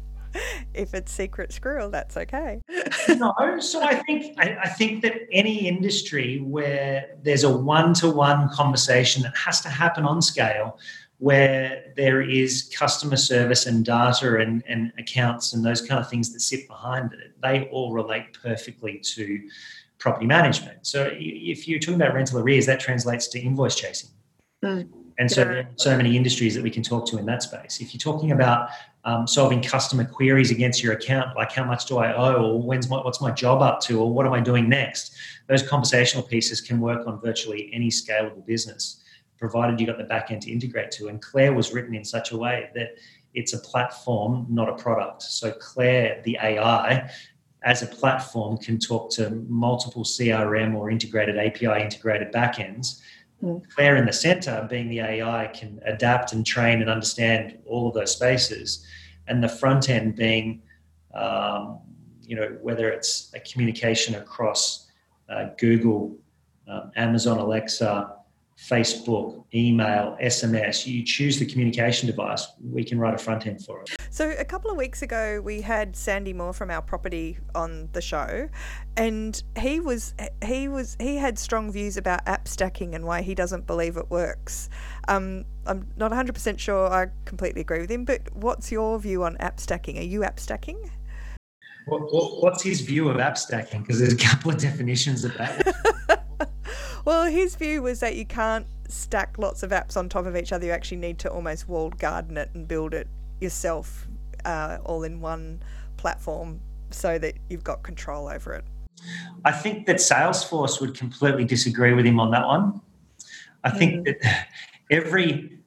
if 0.73 0.93
it's 0.93 1.11
secret 1.11 1.51
squirrel, 1.51 1.89
that's 1.89 2.15
okay. 2.15 2.61
no, 3.09 3.33
so 3.59 3.83
I 3.83 3.95
think 3.95 4.39
I, 4.39 4.57
I, 4.63 4.69
think 4.69 5.01
that 5.03 5.13
any 5.31 5.67
industry 5.67 6.39
where 6.39 7.15
there's 7.21 7.43
a 7.43 7.55
one-to-one 7.55 8.49
conversation 8.49 9.23
that 9.23 9.35
has 9.35 9.61
to 9.61 9.69
happen 9.69 10.05
on 10.05 10.21
scale, 10.21 10.79
where 11.23 11.93
there 11.95 12.21
is 12.21 12.69
customer 12.77 13.15
service 13.15 13.65
and 13.65 13.85
data 13.85 14.39
and, 14.39 14.61
and 14.67 14.91
accounts 14.97 15.53
and 15.53 15.63
those 15.63 15.79
kind 15.79 15.97
of 16.01 16.09
things 16.09 16.33
that 16.33 16.41
sit 16.41 16.67
behind 16.67 17.13
it, 17.13 17.31
they 17.41 17.69
all 17.71 17.93
relate 17.93 18.25
perfectly 18.33 18.99
to 18.99 19.41
property 19.99 20.25
management. 20.25 20.85
So 20.85 21.09
if 21.13 21.65
you're 21.65 21.79
talking 21.79 22.01
about 22.01 22.13
rental 22.13 22.39
arrears, 22.39 22.65
that 22.65 22.81
translates 22.81 23.29
to 23.29 23.39
invoice 23.39 23.75
chasing. 23.75 24.09
Mm. 24.65 24.89
And 25.17 25.31
so 25.31 25.45
there 25.45 25.59
are 25.59 25.69
so 25.77 25.95
many 25.95 26.17
industries 26.17 26.55
that 26.55 26.63
we 26.63 26.69
can 26.69 26.83
talk 26.83 27.07
to 27.11 27.17
in 27.17 27.25
that 27.27 27.41
space. 27.41 27.79
If 27.79 27.93
you're 27.93 28.13
talking 28.13 28.31
about 28.33 28.67
um, 29.05 29.25
solving 29.25 29.61
customer 29.61 30.03
queries 30.03 30.51
against 30.51 30.83
your 30.83 30.91
account, 30.91 31.37
like 31.37 31.53
how 31.53 31.63
much 31.63 31.85
do 31.85 31.99
I 31.99 32.13
owe, 32.13 32.43
or 32.43 32.61
when's 32.61 32.89
my, 32.89 32.97
what's 32.97 33.21
my 33.21 33.31
job 33.31 33.61
up 33.61 33.79
to, 33.81 34.01
or 34.01 34.13
what 34.13 34.25
am 34.25 34.33
I 34.33 34.41
doing 34.41 34.67
next? 34.67 35.15
Those 35.47 35.65
conversational 35.65 36.23
pieces 36.23 36.59
can 36.59 36.81
work 36.81 37.07
on 37.07 37.21
virtually 37.21 37.69
any 37.71 37.89
scalable 37.89 38.45
business, 38.45 39.02
provided 39.37 39.79
you 39.79 39.85
got 39.85 39.97
the 39.97 40.03
back 40.03 40.31
end 40.31 40.41
to 40.43 40.51
integrate 40.51 40.91
to. 40.91 41.07
And 41.07 41.21
Claire 41.21 41.53
was 41.53 41.73
written 41.73 41.95
in 41.95 42.05
such 42.05 42.31
a 42.31 42.37
way 42.37 42.69
that 42.75 42.97
it's 43.33 43.53
a 43.53 43.59
platform, 43.59 44.45
not 44.49 44.69
a 44.69 44.73
product. 44.73 45.23
So 45.23 45.51
Claire, 45.51 46.21
the 46.23 46.37
AI, 46.41 47.09
as 47.63 47.81
a 47.81 47.87
platform, 47.87 48.57
can 48.57 48.79
talk 48.79 49.09
to 49.11 49.29
multiple 49.47 50.03
CRM 50.03 50.75
or 50.75 50.91
integrated 50.91 51.37
API 51.37 51.81
integrated 51.81 52.31
backends 52.31 53.01
Mm. 53.43 53.61
Claire 53.69 53.97
in 53.97 54.05
the 54.05 54.13
center, 54.13 54.65
being 54.69 54.89
the 54.89 54.99
AI, 54.99 55.47
can 55.53 55.79
adapt 55.85 56.33
and 56.33 56.45
train 56.45 56.81
and 56.81 56.89
understand 56.89 57.57
all 57.65 57.87
of 57.89 57.93
those 57.93 58.11
spaces. 58.11 58.85
And 59.27 59.43
the 59.43 59.49
front 59.49 59.89
end 59.89 60.15
being, 60.15 60.61
um, 61.13 61.79
you 62.21 62.35
know, 62.35 62.57
whether 62.61 62.89
it's 62.89 63.31
a 63.33 63.39
communication 63.41 64.15
across 64.15 64.87
uh, 65.29 65.47
Google, 65.57 66.17
um, 66.67 66.91
Amazon 66.95 67.37
Alexa, 67.37 68.15
Facebook, 68.69 69.43
email, 69.53 70.17
SMS, 70.23 70.87
you 70.87 71.03
choose 71.03 71.37
the 71.37 71.45
communication 71.45 72.07
device, 72.07 72.47
we 72.71 72.83
can 72.83 72.97
write 72.97 73.13
a 73.13 73.17
front 73.17 73.45
end 73.45 73.63
for 73.65 73.81
it. 73.81 73.89
So, 74.09 74.31
a 74.37 74.45
couple 74.45 74.71
of 74.71 74.77
weeks 74.77 75.01
ago, 75.01 75.41
we 75.43 75.59
had 75.59 75.95
Sandy 75.95 76.31
Moore 76.31 76.53
from 76.53 76.71
Our 76.71 76.81
Property 76.81 77.37
on 77.55 77.89
the 77.91 78.01
show, 78.01 78.47
and 78.95 79.43
he 79.57 79.81
was 79.81 80.13
he 80.45 80.69
was 80.69 80.95
he 80.99 81.17
had 81.17 81.37
strong 81.37 81.71
views 81.71 81.97
about 81.97 82.21
app 82.25 82.47
stacking 82.47 82.95
and 82.95 83.05
why 83.05 83.21
he 83.21 83.35
doesn't 83.35 83.67
believe 83.67 83.97
it 83.97 84.09
works. 84.09 84.69
Um, 85.09 85.43
I'm 85.65 85.87
not 85.97 86.11
100% 86.11 86.57
sure 86.57 86.87
I 86.87 87.07
completely 87.25 87.61
agree 87.61 87.79
with 87.79 87.91
him, 87.91 88.05
but 88.05 88.21
what's 88.33 88.71
your 88.71 88.97
view 88.97 89.23
on 89.23 89.35
app 89.37 89.59
stacking? 89.59 89.97
Are 89.97 90.01
you 90.01 90.23
app 90.23 90.39
stacking? 90.39 90.89
what's 91.85 92.63
his 92.63 92.79
view 92.79 93.09
of 93.09 93.19
app 93.19 93.37
stacking? 93.37 93.81
Because 93.81 93.99
there's 93.99 94.13
a 94.13 94.17
couple 94.17 94.51
of 94.51 94.57
definitions 94.57 95.25
of 95.25 95.33
that. 95.37 96.19
well, 97.05 97.25
his 97.25 97.55
view 97.55 97.81
was 97.81 97.99
that 97.99 98.15
you 98.15 98.25
can't 98.25 98.65
stack 98.87 99.37
lots 99.37 99.63
of 99.63 99.71
apps 99.71 99.97
on 99.97 100.09
top 100.09 100.25
of 100.25 100.35
each 100.35 100.51
other. 100.51 100.65
You 100.65 100.71
actually 100.71 100.97
need 100.97 101.19
to 101.19 101.29
almost 101.31 101.67
walled 101.67 101.97
garden 101.97 102.37
it 102.37 102.49
and 102.53 102.67
build 102.67 102.93
it 102.93 103.07
yourself 103.39 104.07
uh, 104.45 104.77
all 104.85 105.03
in 105.03 105.19
one 105.19 105.61
platform 105.97 106.59
so 106.91 107.17
that 107.17 107.35
you've 107.49 107.63
got 107.63 107.83
control 107.83 108.27
over 108.27 108.53
it. 108.53 108.63
I 109.43 109.51
think 109.51 109.85
that 109.87 109.97
Salesforce 109.97 110.79
would 110.79 110.95
completely 110.95 111.43
disagree 111.43 111.93
with 111.93 112.05
him 112.05 112.19
on 112.19 112.31
that 112.31 112.45
one. 112.45 112.79
I 113.63 113.69
think 113.69 114.05
mm. 114.07 114.21
that 114.21 114.47
every 114.91 115.59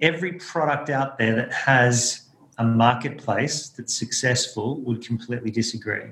every 0.00 0.32
product 0.34 0.90
out 0.90 1.16
there 1.18 1.34
that 1.36 1.52
has 1.52 2.28
a 2.58 2.64
marketplace 2.64 3.68
that's 3.68 3.94
successful 3.94 4.80
would 4.82 5.04
completely 5.06 5.50
disagree. 5.50 6.10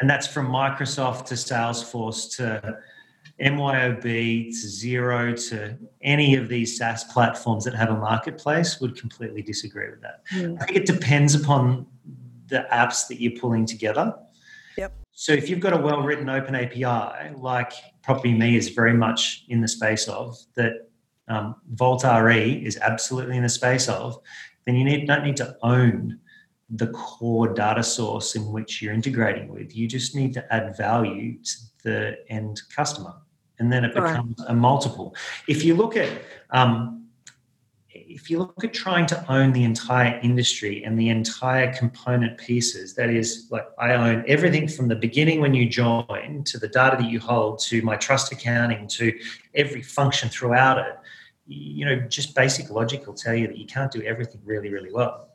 And 0.00 0.08
that's 0.08 0.26
from 0.26 0.48
Microsoft 0.48 1.26
to 1.26 1.34
Salesforce 1.34 2.36
to 2.36 2.78
MYOB 3.40 4.02
to 4.02 4.66
Xero 4.66 5.48
to 5.48 5.76
any 6.02 6.34
of 6.34 6.48
these 6.48 6.76
SaaS 6.76 7.04
platforms 7.04 7.64
that 7.64 7.74
have 7.74 7.88
a 7.90 7.96
marketplace 7.96 8.80
would 8.80 8.96
completely 8.96 9.42
disagree 9.42 9.88
with 9.90 10.02
that. 10.02 10.26
Mm. 10.32 10.60
I 10.60 10.66
think 10.66 10.78
it 10.78 10.86
depends 10.86 11.34
upon 11.34 11.86
the 12.48 12.66
apps 12.70 13.08
that 13.08 13.20
you're 13.20 13.38
pulling 13.40 13.64
together. 13.64 14.14
Yep. 14.76 14.92
So 15.12 15.32
if 15.32 15.48
you've 15.48 15.60
got 15.60 15.72
a 15.72 15.76
well-written 15.76 16.28
open 16.28 16.54
API, 16.54 17.34
like 17.36 17.72
Property 18.02 18.34
Me 18.34 18.56
is 18.56 18.68
very 18.68 18.94
much 18.94 19.44
in 19.48 19.60
the 19.60 19.68
space 19.68 20.06
of, 20.08 20.36
that 20.54 20.90
um, 21.28 21.56
Vault 21.70 22.04
RE 22.04 22.52
is 22.64 22.76
absolutely 22.78 23.36
in 23.36 23.42
the 23.42 23.48
space 23.48 23.88
of, 23.88 24.18
then 24.66 24.76
you 24.76 24.84
need, 24.84 25.06
don't 25.06 25.24
need 25.24 25.36
to 25.38 25.56
own 25.62 26.18
the 26.68 26.88
core 26.88 27.48
data 27.48 27.82
source 27.82 28.36
in 28.36 28.52
which 28.52 28.82
you're 28.82 28.92
integrating 28.92 29.48
with. 29.48 29.74
You 29.74 29.88
just 29.88 30.14
need 30.14 30.34
to 30.34 30.54
add 30.54 30.76
value 30.76 31.42
to 31.42 31.56
the 31.82 32.18
end 32.28 32.60
customer 32.74 33.14
and 33.60 33.70
then 33.72 33.84
it 33.84 33.94
becomes 33.94 34.40
right. 34.40 34.50
a 34.50 34.54
multiple. 34.54 35.14
If 35.46 35.64
you 35.64 35.74
look 35.74 35.96
at 35.96 36.10
um, 36.50 37.00
if 37.92 38.28
you 38.28 38.38
look 38.38 38.64
at 38.64 38.74
trying 38.74 39.06
to 39.06 39.32
own 39.32 39.52
the 39.52 39.62
entire 39.62 40.18
industry 40.22 40.82
and 40.82 40.98
the 40.98 41.10
entire 41.10 41.72
component 41.72 42.38
pieces, 42.38 42.94
that 42.94 43.08
is, 43.08 43.46
like 43.50 43.66
I 43.78 43.92
own 43.92 44.24
everything 44.26 44.66
from 44.66 44.88
the 44.88 44.96
beginning 44.96 45.40
when 45.40 45.54
you 45.54 45.68
join 45.68 46.42
to 46.44 46.58
the 46.58 46.66
data 46.66 46.96
that 47.00 47.08
you 47.08 47.20
hold 47.20 47.60
to 47.60 47.82
my 47.82 47.94
trust 47.96 48.32
accounting 48.32 48.88
to 48.88 49.16
every 49.54 49.82
function 49.82 50.28
throughout 50.28 50.78
it. 50.78 50.96
You 51.46 51.84
know, 51.84 52.00
just 52.08 52.34
basic 52.34 52.70
logic 52.70 53.06
will 53.06 53.14
tell 53.14 53.34
you 53.34 53.46
that 53.46 53.58
you 53.58 53.66
can't 53.66 53.92
do 53.92 54.02
everything 54.02 54.40
really, 54.44 54.70
really 54.70 54.92
well. 54.92 55.28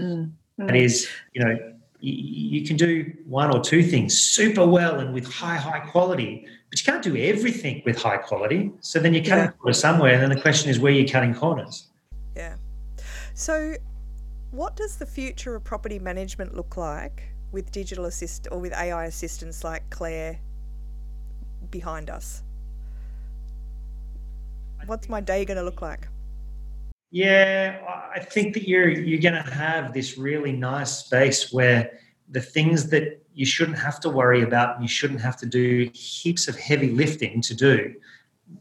Mm, 0.00 0.32
mm. 0.58 0.66
That 0.66 0.76
is, 0.76 1.08
you 1.34 1.44
know, 1.44 1.56
you, 2.00 2.58
you 2.60 2.66
can 2.66 2.76
do 2.76 3.12
one 3.26 3.54
or 3.54 3.60
two 3.60 3.82
things 3.82 4.16
super 4.18 4.66
well 4.66 5.00
and 5.00 5.12
with 5.12 5.26
high, 5.26 5.56
high 5.56 5.80
quality 5.80 6.46
but 6.70 6.78
you 6.78 6.84
can't 6.84 7.02
do 7.02 7.16
everything 7.16 7.82
with 7.84 8.00
high 8.00 8.18
quality. 8.18 8.70
So 8.80 8.98
then 8.98 9.14
you're 9.14 9.24
cutting 9.24 9.44
yeah. 9.44 9.50
corners 9.52 9.80
somewhere, 9.80 10.14
and 10.14 10.22
then 10.22 10.30
the 10.30 10.40
question 10.40 10.70
is 10.70 10.78
where 10.78 10.92
you're 10.92 11.08
cutting 11.08 11.34
corners. 11.34 11.88
Yeah. 12.36 12.56
So, 13.34 13.74
what 14.50 14.76
does 14.76 14.96
the 14.96 15.06
future 15.06 15.54
of 15.54 15.64
property 15.64 15.98
management 15.98 16.54
look 16.54 16.76
like 16.76 17.22
with 17.52 17.70
digital 17.70 18.04
assist 18.04 18.48
or 18.50 18.58
with 18.58 18.72
AI 18.74 19.06
assistants 19.06 19.64
like 19.64 19.88
Claire 19.90 20.40
behind 21.70 22.10
us? 22.10 22.42
What's 24.86 25.08
my 25.08 25.20
day 25.20 25.44
going 25.44 25.56
to 25.56 25.62
look 25.62 25.82
like? 25.82 26.08
Yeah, 27.10 27.78
I 28.14 28.20
think 28.20 28.52
that 28.54 28.68
you're 28.68 28.88
you're 28.88 29.20
going 29.20 29.42
to 29.42 29.50
have 29.50 29.94
this 29.94 30.18
really 30.18 30.52
nice 30.52 30.98
space 30.98 31.50
where 31.52 31.98
the 32.30 32.40
things 32.40 32.90
that 32.90 33.22
you 33.34 33.46
shouldn't 33.46 33.78
have 33.78 34.00
to 34.00 34.08
worry 34.08 34.42
about 34.42 34.74
and 34.74 34.84
you 34.84 34.88
shouldn't 34.88 35.20
have 35.20 35.36
to 35.38 35.46
do 35.46 35.90
heaps 35.94 36.48
of 36.48 36.58
heavy 36.58 36.90
lifting 36.90 37.40
to 37.42 37.54
do, 37.54 37.94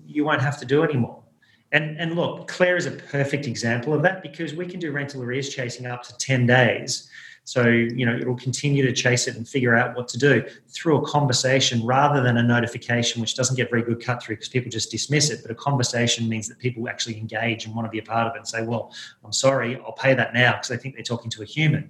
you 0.05 0.23
won't 0.23 0.41
have 0.41 0.57
to 0.59 0.65
do 0.65 0.83
anymore. 0.83 1.23
And, 1.71 1.99
and 1.99 2.15
look, 2.15 2.47
Claire 2.47 2.77
is 2.77 2.85
a 2.85 2.91
perfect 2.91 3.45
example 3.45 3.93
of 3.93 4.01
that 4.03 4.21
because 4.21 4.53
we 4.53 4.65
can 4.65 4.79
do 4.79 4.91
rental 4.91 5.21
arrears 5.21 5.49
chasing 5.49 5.85
up 5.85 6.03
to 6.03 6.17
10 6.17 6.45
days. 6.45 7.09
So, 7.43 7.65
you 7.65 8.05
know, 8.05 8.15
it'll 8.15 8.35
continue 8.35 8.85
to 8.85 8.91
chase 8.91 9.27
it 9.27 9.37
and 9.37 9.47
figure 9.47 9.73
out 9.73 9.95
what 9.95 10.09
to 10.09 10.17
do 10.17 10.43
through 10.67 10.97
a 10.97 11.07
conversation 11.07 11.85
rather 11.85 12.21
than 12.21 12.37
a 12.37 12.43
notification, 12.43 13.21
which 13.21 13.35
doesn't 13.35 13.55
get 13.55 13.69
very 13.69 13.83
good 13.83 14.03
cut 14.03 14.21
through 14.21 14.35
because 14.35 14.49
people 14.49 14.69
just 14.69 14.91
dismiss 14.91 15.29
it. 15.29 15.39
But 15.43 15.51
a 15.51 15.55
conversation 15.55 16.27
means 16.27 16.49
that 16.49 16.59
people 16.59 16.89
actually 16.89 17.17
engage 17.17 17.65
and 17.65 17.73
want 17.73 17.85
to 17.85 17.89
be 17.89 17.99
a 17.99 18.03
part 18.03 18.27
of 18.27 18.35
it 18.35 18.39
and 18.39 18.47
say, 18.47 18.63
well, 18.63 18.93
I'm 19.23 19.31
sorry, 19.31 19.77
I'll 19.77 19.93
pay 19.93 20.13
that 20.13 20.33
now 20.33 20.53
because 20.53 20.67
they 20.67 20.75
think 20.75 20.95
they're 20.95 21.03
talking 21.03 21.31
to 21.31 21.41
a 21.41 21.45
human. 21.45 21.89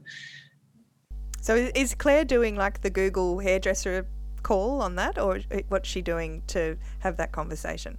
So 1.48 1.56
is 1.56 1.96
Claire 1.96 2.26
doing 2.26 2.58
like 2.58 2.82
the 2.82 2.90
Google 2.90 3.40
hairdresser 3.40 4.06
call 4.44 4.82
on 4.82 4.96
that 4.96 5.18
or 5.18 5.40
what's 5.70 5.88
she 5.88 6.02
doing 6.02 6.44
to 6.48 6.76
have 7.00 7.16
that 7.16 7.32
conversation? 7.32 7.98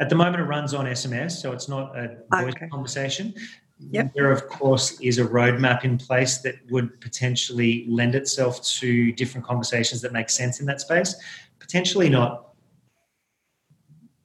At 0.00 0.08
the 0.08 0.16
moment, 0.16 0.40
it 0.40 0.46
runs 0.46 0.74
on 0.74 0.84
SMS, 0.86 1.40
so 1.40 1.52
it's 1.52 1.68
not 1.68 1.96
a 1.96 2.16
voice 2.32 2.54
okay. 2.56 2.66
conversation. 2.66 3.32
Yep. 3.78 4.12
There, 4.16 4.32
of 4.32 4.48
course, 4.48 4.98
is 5.00 5.18
a 5.18 5.24
roadmap 5.24 5.84
in 5.84 5.98
place 5.98 6.38
that 6.38 6.56
would 6.68 7.00
potentially 7.00 7.86
lend 7.88 8.16
itself 8.16 8.60
to 8.80 9.12
different 9.12 9.46
conversations 9.46 10.00
that 10.00 10.12
make 10.12 10.28
sense 10.28 10.58
in 10.58 10.66
that 10.66 10.80
space. 10.80 11.14
Potentially 11.60 12.08
not, 12.08 12.54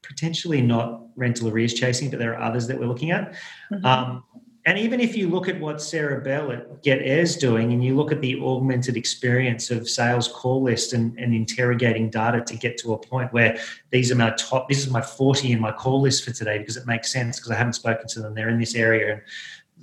potentially 0.01 0.59
not 0.59 1.03
rental 1.15 1.49
arrears 1.49 1.75
chasing, 1.75 2.09
but 2.09 2.17
there 2.17 2.33
are 2.33 2.41
others 2.41 2.65
that 2.65 2.79
we're 2.79 2.87
looking 2.87 3.11
at. 3.11 3.35
Mm-hmm. 3.71 3.85
Um, 3.85 4.23
and 4.65 4.79
even 4.79 5.01
if 5.01 5.17
you 5.17 5.27
look 5.27 5.49
at 5.49 5.59
what 5.59 5.81
Sarah 5.81 6.21
Bell 6.21 6.51
at 6.51 6.81
Get 6.83 6.99
Airs 7.01 7.35
doing, 7.35 7.73
and 7.73 7.83
you 7.83 7.97
look 7.97 8.13
at 8.13 8.21
the 8.21 8.39
augmented 8.39 8.95
experience 8.95 9.69
of 9.71 9.89
sales 9.89 10.29
call 10.29 10.63
list 10.63 10.93
and, 10.93 11.17
and 11.19 11.33
interrogating 11.33 12.09
data 12.09 12.41
to 12.41 12.55
get 12.55 12.77
to 12.77 12.93
a 12.93 12.97
point 12.97 13.33
where 13.33 13.57
these 13.89 14.09
are 14.09 14.15
my 14.15 14.31
top, 14.37 14.69
this 14.69 14.79
is 14.79 14.89
my 14.89 15.01
40 15.01 15.51
in 15.51 15.59
my 15.59 15.73
call 15.73 16.01
list 16.01 16.23
for 16.23 16.31
today 16.31 16.59
because 16.59 16.77
it 16.77 16.87
makes 16.87 17.11
sense 17.11 17.39
because 17.39 17.51
I 17.51 17.55
haven't 17.55 17.73
spoken 17.73 18.07
to 18.07 18.21
them. 18.21 18.33
They're 18.33 18.47
in 18.47 18.57
this 18.57 18.75
area 18.75 19.13
and 19.13 19.21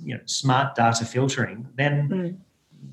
you 0.03 0.15
know, 0.15 0.21
smart 0.25 0.73
data 0.73 1.05
filtering, 1.05 1.67
then 1.75 2.09
mm. 2.09 2.37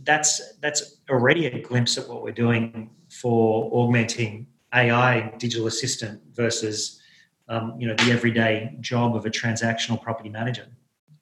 that's 0.05 0.57
that's 0.57 0.99
already 1.09 1.47
a 1.47 1.63
glimpse 1.63 1.97
at 1.97 2.07
what 2.07 2.23
we're 2.23 2.33
doing 2.33 2.91
for 3.09 3.71
augmenting 3.73 4.47
AI 4.75 5.33
digital 5.39 5.69
assistant 5.69 6.21
versus 6.35 7.01
um, 7.49 7.77
you 7.79 7.89
know 7.89 7.95
the 7.95 8.13
everyday 8.13 8.77
job 8.81 9.17
of 9.17 9.25
a 9.25 9.31
transactional 9.31 10.03
property 10.03 10.29
manager. 10.29 10.67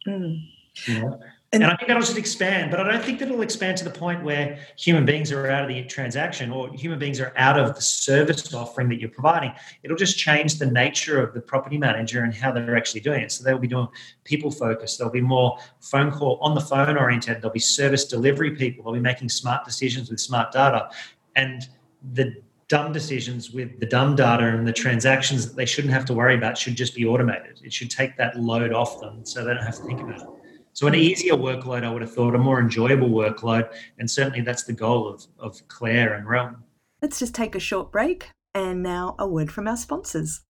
Mm. 0.08 0.55
Know? 0.88 1.20
And, 1.52 1.62
and, 1.62 1.72
I 1.72 1.76
think 1.76 1.88
that'll 1.88 2.02
just 2.02 2.18
expand, 2.18 2.72
but 2.72 2.80
I 2.80 2.90
don't 2.90 3.04
think 3.04 3.20
that 3.20 3.28
it'll 3.28 3.42
expand 3.42 3.78
to 3.78 3.84
the 3.84 3.90
point 3.90 4.24
where 4.24 4.58
human 4.76 5.06
beings 5.06 5.30
are 5.30 5.48
out 5.48 5.62
of 5.62 5.68
the 5.68 5.84
transaction 5.84 6.50
or 6.50 6.72
human 6.74 6.98
beings 6.98 7.20
are 7.20 7.32
out 7.36 7.58
of 7.58 7.74
the 7.76 7.80
service 7.80 8.52
offering 8.52 8.88
that 8.88 9.00
you're 9.00 9.10
providing. 9.10 9.52
It'll 9.84 9.96
just 9.96 10.18
change 10.18 10.58
the 10.58 10.66
nature 10.66 11.22
of 11.22 11.34
the 11.34 11.40
property 11.40 11.78
manager 11.78 12.24
and 12.24 12.34
how 12.34 12.50
they're 12.50 12.76
actually 12.76 13.00
doing 13.00 13.22
it. 13.22 13.30
So 13.30 13.44
they'll 13.44 13.58
be 13.58 13.68
doing 13.68 13.86
people 14.24 14.50
focused. 14.50 14.98
There'll 14.98 15.12
be 15.12 15.20
more 15.20 15.56
phone 15.80 16.10
call 16.10 16.38
on 16.42 16.56
the 16.56 16.60
phone 16.60 16.98
oriented. 16.98 17.40
There'll 17.40 17.54
be 17.54 17.60
service 17.60 18.04
delivery 18.06 18.56
people. 18.56 18.84
They'll 18.84 18.94
be 18.94 19.00
making 19.00 19.28
smart 19.28 19.64
decisions 19.64 20.10
with 20.10 20.18
smart 20.18 20.50
data. 20.50 20.90
And 21.36 21.66
the 22.12 22.42
dumb 22.68 22.92
decisions 22.92 23.52
with 23.52 23.78
the 23.78 23.86
dumb 23.86 24.16
data 24.16 24.48
and 24.48 24.66
the 24.66 24.72
transactions 24.72 25.46
that 25.46 25.54
they 25.54 25.66
shouldn't 25.66 25.94
have 25.94 26.04
to 26.06 26.12
worry 26.12 26.34
about 26.34 26.58
should 26.58 26.74
just 26.74 26.96
be 26.96 27.06
automated. 27.06 27.60
It 27.62 27.72
should 27.72 27.90
take 27.90 28.16
that 28.16 28.38
load 28.38 28.72
off 28.72 29.00
them 29.00 29.24
so 29.24 29.44
they 29.44 29.54
don't 29.54 29.62
have 29.62 29.76
to 29.76 29.84
think 29.84 30.00
about 30.00 30.20
it. 30.20 30.28
So 30.76 30.86
an 30.86 30.94
easier 30.94 31.32
workload, 31.32 31.84
I 31.84 31.90
would 31.90 32.02
have 32.02 32.12
thought, 32.12 32.34
a 32.34 32.38
more 32.38 32.60
enjoyable 32.60 33.08
workload, 33.08 33.72
and 33.98 34.10
certainly 34.10 34.42
that's 34.42 34.64
the 34.64 34.74
goal 34.74 35.08
of, 35.08 35.26
of 35.38 35.66
Claire 35.68 36.12
and 36.12 36.28
Realm. 36.28 36.62
Let's 37.00 37.18
just 37.18 37.34
take 37.34 37.54
a 37.54 37.58
short 37.58 37.90
break, 37.90 38.28
and 38.54 38.82
now 38.82 39.14
a 39.18 39.26
word 39.26 39.50
from 39.50 39.68
our 39.68 39.78
sponsors. 39.78 40.42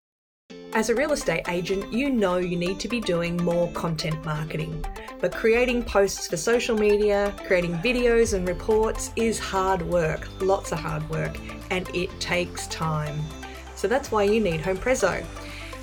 As 0.72 0.90
a 0.90 0.96
real 0.96 1.12
estate 1.12 1.48
agent, 1.48 1.92
you 1.92 2.10
know 2.10 2.38
you 2.38 2.56
need 2.56 2.80
to 2.80 2.88
be 2.88 3.00
doing 3.00 3.36
more 3.36 3.70
content 3.70 4.24
marketing. 4.24 4.84
But 5.20 5.32
creating 5.32 5.84
posts 5.84 6.26
for 6.26 6.36
social 6.36 6.76
media, 6.76 7.32
creating 7.46 7.74
videos 7.74 8.34
and 8.34 8.48
reports 8.48 9.12
is 9.14 9.38
hard 9.38 9.80
work, 9.82 10.26
lots 10.40 10.72
of 10.72 10.80
hard 10.80 11.08
work, 11.08 11.38
and 11.70 11.88
it 11.94 12.10
takes 12.18 12.66
time. 12.66 13.16
So 13.76 13.86
that's 13.86 14.10
why 14.10 14.24
you 14.24 14.40
need 14.40 14.60
Home 14.62 14.76
HomePrezo. 14.76 15.24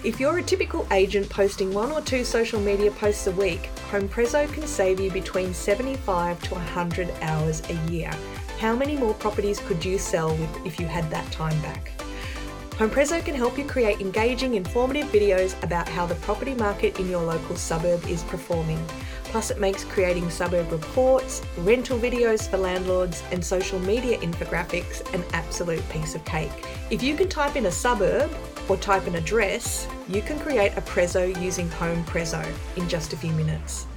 If 0.04 0.20
you're 0.20 0.38
a 0.38 0.44
typical 0.44 0.86
agent 0.92 1.30
posting 1.30 1.74
one 1.74 1.90
or 1.90 2.02
two 2.02 2.26
social 2.26 2.60
media 2.60 2.92
posts 2.92 3.28
a 3.28 3.32
week, 3.32 3.70
HomePrezo 3.90 4.52
can 4.52 4.68
save 4.68 5.00
you 5.00 5.10
between 5.10 5.54
75 5.54 6.44
to 6.44 6.56
100 6.56 7.10
hours 7.22 7.62
a 7.70 7.74
year. 7.90 8.12
How 8.60 8.76
many 8.76 8.98
more 8.98 9.14
properties 9.14 9.60
could 9.62 9.86
you 9.86 9.98
sell 9.98 10.36
with 10.36 10.66
if 10.66 10.78
you 10.78 10.88
had 10.88 11.10
that 11.10 11.32
time 11.32 11.58
back? 11.62 11.92
HomePrezo 12.72 13.24
can 13.24 13.34
help 13.34 13.58
you 13.58 13.64
create 13.64 14.02
engaging, 14.02 14.56
informative 14.56 15.08
videos 15.08 15.62
about 15.64 15.88
how 15.88 16.06
the 16.06 16.16
property 16.16 16.54
market 16.56 17.00
in 17.00 17.10
your 17.10 17.24
local 17.24 17.56
suburb 17.56 18.06
is 18.08 18.24
performing. 18.24 18.84
Plus, 19.24 19.52
it 19.52 19.60
makes 19.60 19.86
creating 19.86 20.30
suburb 20.30 20.70
reports, 20.70 21.42
rental 21.60 21.98
videos 21.98 22.50
for 22.50 22.58
landlords, 22.58 23.24
and 23.32 23.44
social 23.44 23.80
media 23.80 24.18
infographics 24.18 25.02
an 25.14 25.24
absolute 25.32 25.88
piece 25.90 26.14
of 26.14 26.26
cake. 26.26 26.52
If 26.90 27.02
you 27.02 27.16
can 27.16 27.30
type 27.30 27.56
in 27.56 27.68
a 27.68 27.72
suburb 27.72 28.30
or 28.70 28.78
type 28.78 29.08
an 29.08 29.16
address, 29.16 29.88
you 30.08 30.22
can 30.22 30.40
create 30.40 30.74
a 30.78 30.82
Prezo 30.82 31.40
using 31.42 31.70
HomePrezo 31.70 32.46
in 32.78 32.88
just 32.88 33.14
a 33.14 33.18
few 33.18 33.32
minutes. 33.34 33.88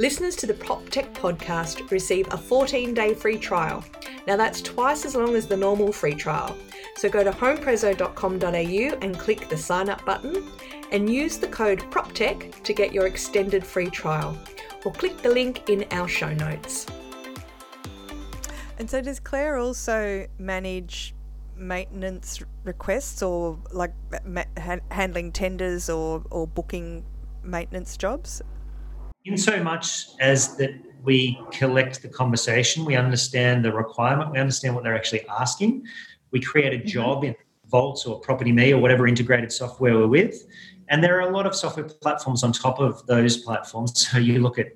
Listeners 0.00 0.36
to 0.36 0.46
the 0.46 0.54
PropTech 0.54 1.12
podcast 1.12 1.90
receive 1.90 2.32
a 2.32 2.38
14 2.38 2.94
day 2.94 3.14
free 3.14 3.36
trial. 3.36 3.84
Now, 4.28 4.36
that's 4.36 4.62
twice 4.62 5.04
as 5.04 5.16
long 5.16 5.34
as 5.34 5.48
the 5.48 5.56
normal 5.56 5.92
free 5.92 6.14
trial. 6.14 6.56
So 6.96 7.08
go 7.08 7.24
to 7.24 7.32
homeprezo.com.au 7.32 8.98
and 9.02 9.18
click 9.18 9.48
the 9.48 9.56
sign 9.56 9.88
up 9.88 10.04
button 10.04 10.48
and 10.92 11.12
use 11.12 11.38
the 11.38 11.48
code 11.48 11.80
PropTech 11.90 12.62
to 12.62 12.72
get 12.72 12.92
your 12.92 13.06
extended 13.08 13.66
free 13.66 13.90
trial. 13.90 14.38
Or 14.84 14.92
click 14.92 15.20
the 15.20 15.30
link 15.30 15.68
in 15.68 15.84
our 15.90 16.06
show 16.06 16.32
notes. 16.32 16.86
And 18.78 18.88
so, 18.88 19.00
does 19.00 19.18
Claire 19.18 19.56
also 19.56 20.28
manage 20.38 21.12
maintenance 21.58 22.40
requests 22.64 23.22
or 23.22 23.58
like 23.72 23.92
ma- 24.24 24.44
handling 24.90 25.32
tenders 25.32 25.90
or, 25.90 26.22
or 26.30 26.46
booking 26.46 27.04
maintenance 27.42 27.96
jobs? 27.96 28.42
In 29.24 29.36
so 29.36 29.62
much 29.62 30.08
as 30.20 30.56
that 30.56 30.70
we 31.02 31.40
collect 31.52 32.02
the 32.02 32.08
conversation, 32.08 32.84
we 32.84 32.96
understand 32.96 33.64
the 33.64 33.72
requirement, 33.72 34.30
we 34.30 34.38
understand 34.38 34.74
what 34.74 34.84
they're 34.84 34.96
actually 34.96 35.26
asking, 35.28 35.86
we 36.30 36.40
create 36.40 36.72
a 36.72 36.78
mm-hmm. 36.78 36.86
job 36.86 37.24
in 37.24 37.34
Vaults 37.66 38.06
or 38.06 38.18
Property 38.20 38.52
Me 38.52 38.72
or 38.72 38.80
whatever 38.80 39.06
integrated 39.06 39.52
software 39.52 39.96
we're 39.96 40.06
with. 40.06 40.46
And 40.88 41.04
there 41.04 41.18
are 41.18 41.28
a 41.28 41.30
lot 41.30 41.46
of 41.46 41.54
software 41.54 41.84
platforms 41.84 42.42
on 42.42 42.52
top 42.52 42.78
of 42.78 43.06
those 43.06 43.36
platforms. 43.36 43.92
So 44.10 44.18
you 44.18 44.40
look 44.40 44.58
at, 44.58 44.68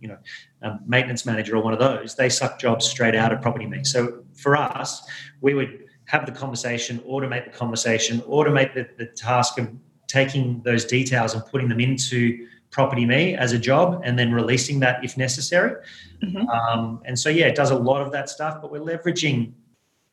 you 0.00 0.08
know, 0.08 0.18
um, 0.62 0.80
maintenance 0.86 1.24
manager 1.24 1.56
or 1.56 1.62
one 1.62 1.72
of 1.72 1.78
those, 1.78 2.14
they 2.14 2.28
suck 2.28 2.58
jobs 2.58 2.86
straight 2.86 3.14
out 3.14 3.32
of 3.32 3.40
Property 3.40 3.66
Me. 3.66 3.84
So 3.84 4.22
for 4.34 4.56
us, 4.56 5.02
we 5.40 5.54
would 5.54 5.86
have 6.06 6.26
the 6.26 6.32
conversation, 6.32 6.98
automate 7.00 7.44
the 7.44 7.56
conversation, 7.56 8.20
automate 8.22 8.74
the, 8.74 8.88
the 8.96 9.06
task 9.06 9.58
of 9.58 9.68
taking 10.06 10.62
those 10.62 10.84
details 10.84 11.34
and 11.34 11.44
putting 11.46 11.68
them 11.68 11.80
into 11.80 12.46
Property 12.70 13.06
Me 13.06 13.34
as 13.34 13.52
a 13.52 13.58
job 13.58 14.02
and 14.04 14.18
then 14.18 14.32
releasing 14.32 14.80
that 14.80 15.04
if 15.04 15.16
necessary. 15.16 15.82
Mm-hmm. 16.22 16.48
Um, 16.48 17.00
and 17.04 17.18
so, 17.18 17.28
yeah, 17.28 17.46
it 17.46 17.54
does 17.54 17.70
a 17.70 17.78
lot 17.78 18.02
of 18.02 18.12
that 18.12 18.28
stuff, 18.28 18.58
but 18.60 18.70
we're 18.70 18.80
leveraging 18.80 19.52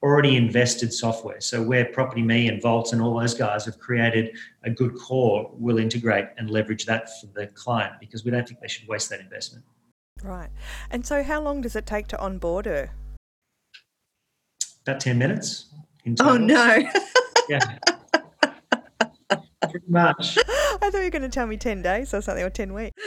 already 0.04 0.36
invested 0.36 0.94
software. 0.94 1.40
So 1.40 1.64
where 1.64 1.86
Property 1.86 2.22
Me 2.22 2.50
and 2.50 2.62
Vaults 2.62 2.92
and 2.92 3.02
all 3.02 3.18
those 3.18 3.34
guys 3.34 3.66
have 3.66 3.80
created 3.80 4.38
a 4.64 4.70
good 4.70 4.96
core, 4.96 5.50
we'll 5.54 5.80
integrate 5.80 6.26
and 6.38 6.50
leverage 6.50 6.86
that 6.86 7.10
for 7.20 7.28
the 7.28 7.48
client 7.48 7.94
because 8.02 8.26
we 8.26 8.32
don't 8.32 8.46
think 8.46 8.60
they 8.60 8.68
should 8.68 8.88
waste 8.88 9.10
that 9.12 9.22
investment. 9.22 9.64
Right. 10.22 10.50
And 10.92 11.06
so 11.06 11.24
how 11.24 11.42
long 11.42 11.62
does 11.62 11.76
it 11.76 11.86
take 11.86 12.08
to 12.10 12.20
onboard 12.20 12.66
her? 12.66 12.92
About 14.86 15.00
10 15.00 15.18
minutes. 15.18 15.68
Oh 16.20 16.38
no. 16.38 16.80
yeah. 17.50 17.78
Pretty 19.70 19.88
much. 19.88 20.38
I 20.82 20.90
thought 20.90 20.94
you 20.96 21.04
were 21.04 21.10
going 21.10 21.22
to 21.22 21.30
tell 21.30 21.48
me 21.48 21.58
10 21.58 21.82
days 21.82 22.14
or 22.14 22.22
something 22.22 22.44
or 22.44 22.50
10 22.50 22.74
weeks 22.74 23.02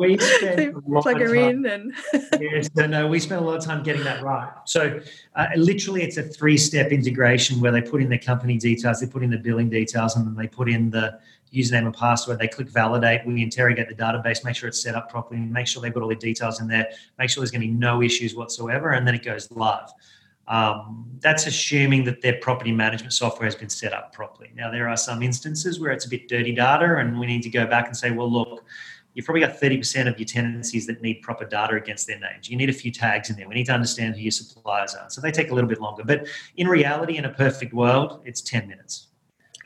we 0.00 0.16
spend 0.18 0.74
a 0.74 0.80
lot 0.86 1.02
plug 1.02 1.20
her 1.20 1.34
in 1.34 1.66
and 1.66 1.92
yes, 2.40 2.70
no, 2.74 2.86
no, 2.86 3.06
we 3.06 3.20
spent 3.20 3.42
a 3.42 3.44
lot 3.44 3.56
of 3.58 3.64
time 3.64 3.82
getting 3.82 4.02
that 4.04 4.22
right. 4.22 4.50
So 4.64 4.98
uh, 5.36 5.46
literally, 5.56 6.02
it's 6.02 6.16
a 6.16 6.22
three-step 6.22 6.90
integration 6.90 7.60
where 7.60 7.70
they 7.70 7.82
put 7.82 8.00
in 8.00 8.08
their 8.08 8.18
company 8.18 8.56
details, 8.56 9.00
they 9.00 9.06
put 9.06 9.22
in 9.22 9.28
the 9.28 9.36
billing 9.36 9.68
details, 9.68 10.16
and 10.16 10.26
then 10.26 10.34
they 10.34 10.46
put 10.48 10.70
in 10.70 10.90
the 10.90 11.20
username 11.52 11.84
and 11.84 11.94
password. 11.94 12.38
They 12.38 12.48
click 12.48 12.70
validate. 12.70 13.26
We 13.26 13.42
interrogate 13.42 13.88
the 13.88 13.94
database, 13.94 14.42
make 14.42 14.56
sure 14.56 14.70
it's 14.70 14.82
set 14.82 14.94
up 14.94 15.10
properly, 15.10 15.40
make 15.40 15.66
sure 15.66 15.82
they've 15.82 15.92
got 15.92 16.02
all 16.02 16.08
the 16.08 16.16
details 16.16 16.62
in 16.62 16.68
there, 16.68 16.88
make 17.18 17.28
sure 17.28 17.42
there's 17.42 17.50
going 17.50 17.60
to 17.60 17.66
be 17.66 17.74
no 17.74 18.00
issues 18.02 18.34
whatsoever, 18.34 18.90
and 18.92 19.06
then 19.06 19.14
it 19.14 19.22
goes 19.22 19.50
live. 19.50 19.92
Um, 20.50 21.06
that's 21.20 21.46
assuming 21.46 22.02
that 22.04 22.22
their 22.22 22.38
property 22.40 22.72
management 22.72 23.12
software 23.12 23.44
has 23.44 23.54
been 23.54 23.68
set 23.68 23.92
up 23.92 24.12
properly. 24.12 24.50
Now, 24.56 24.68
there 24.68 24.88
are 24.88 24.96
some 24.96 25.22
instances 25.22 25.78
where 25.78 25.92
it's 25.92 26.06
a 26.06 26.08
bit 26.08 26.28
dirty 26.28 26.52
data, 26.52 26.96
and 26.96 27.20
we 27.20 27.26
need 27.26 27.42
to 27.44 27.50
go 27.50 27.66
back 27.66 27.86
and 27.86 27.96
say, 27.96 28.10
well, 28.10 28.30
look, 28.30 28.64
you've 29.14 29.24
probably 29.24 29.42
got 29.42 29.60
30% 29.60 30.08
of 30.08 30.18
your 30.18 30.26
tenancies 30.26 30.88
that 30.88 31.02
need 31.02 31.22
proper 31.22 31.44
data 31.44 31.76
against 31.76 32.08
their 32.08 32.18
names. 32.18 32.50
You 32.50 32.56
need 32.56 32.68
a 32.68 32.72
few 32.72 32.90
tags 32.90 33.30
in 33.30 33.36
there. 33.36 33.48
We 33.48 33.54
need 33.54 33.66
to 33.66 33.72
understand 33.72 34.16
who 34.16 34.22
your 34.22 34.32
suppliers 34.32 34.96
are. 34.96 35.08
So 35.08 35.20
they 35.20 35.30
take 35.30 35.52
a 35.52 35.54
little 35.54 35.70
bit 35.70 35.80
longer. 35.80 36.02
But 36.04 36.26
in 36.56 36.66
reality, 36.66 37.16
in 37.16 37.26
a 37.26 37.32
perfect 37.32 37.72
world, 37.72 38.20
it's 38.24 38.40
10 38.40 38.66
minutes. 38.66 39.08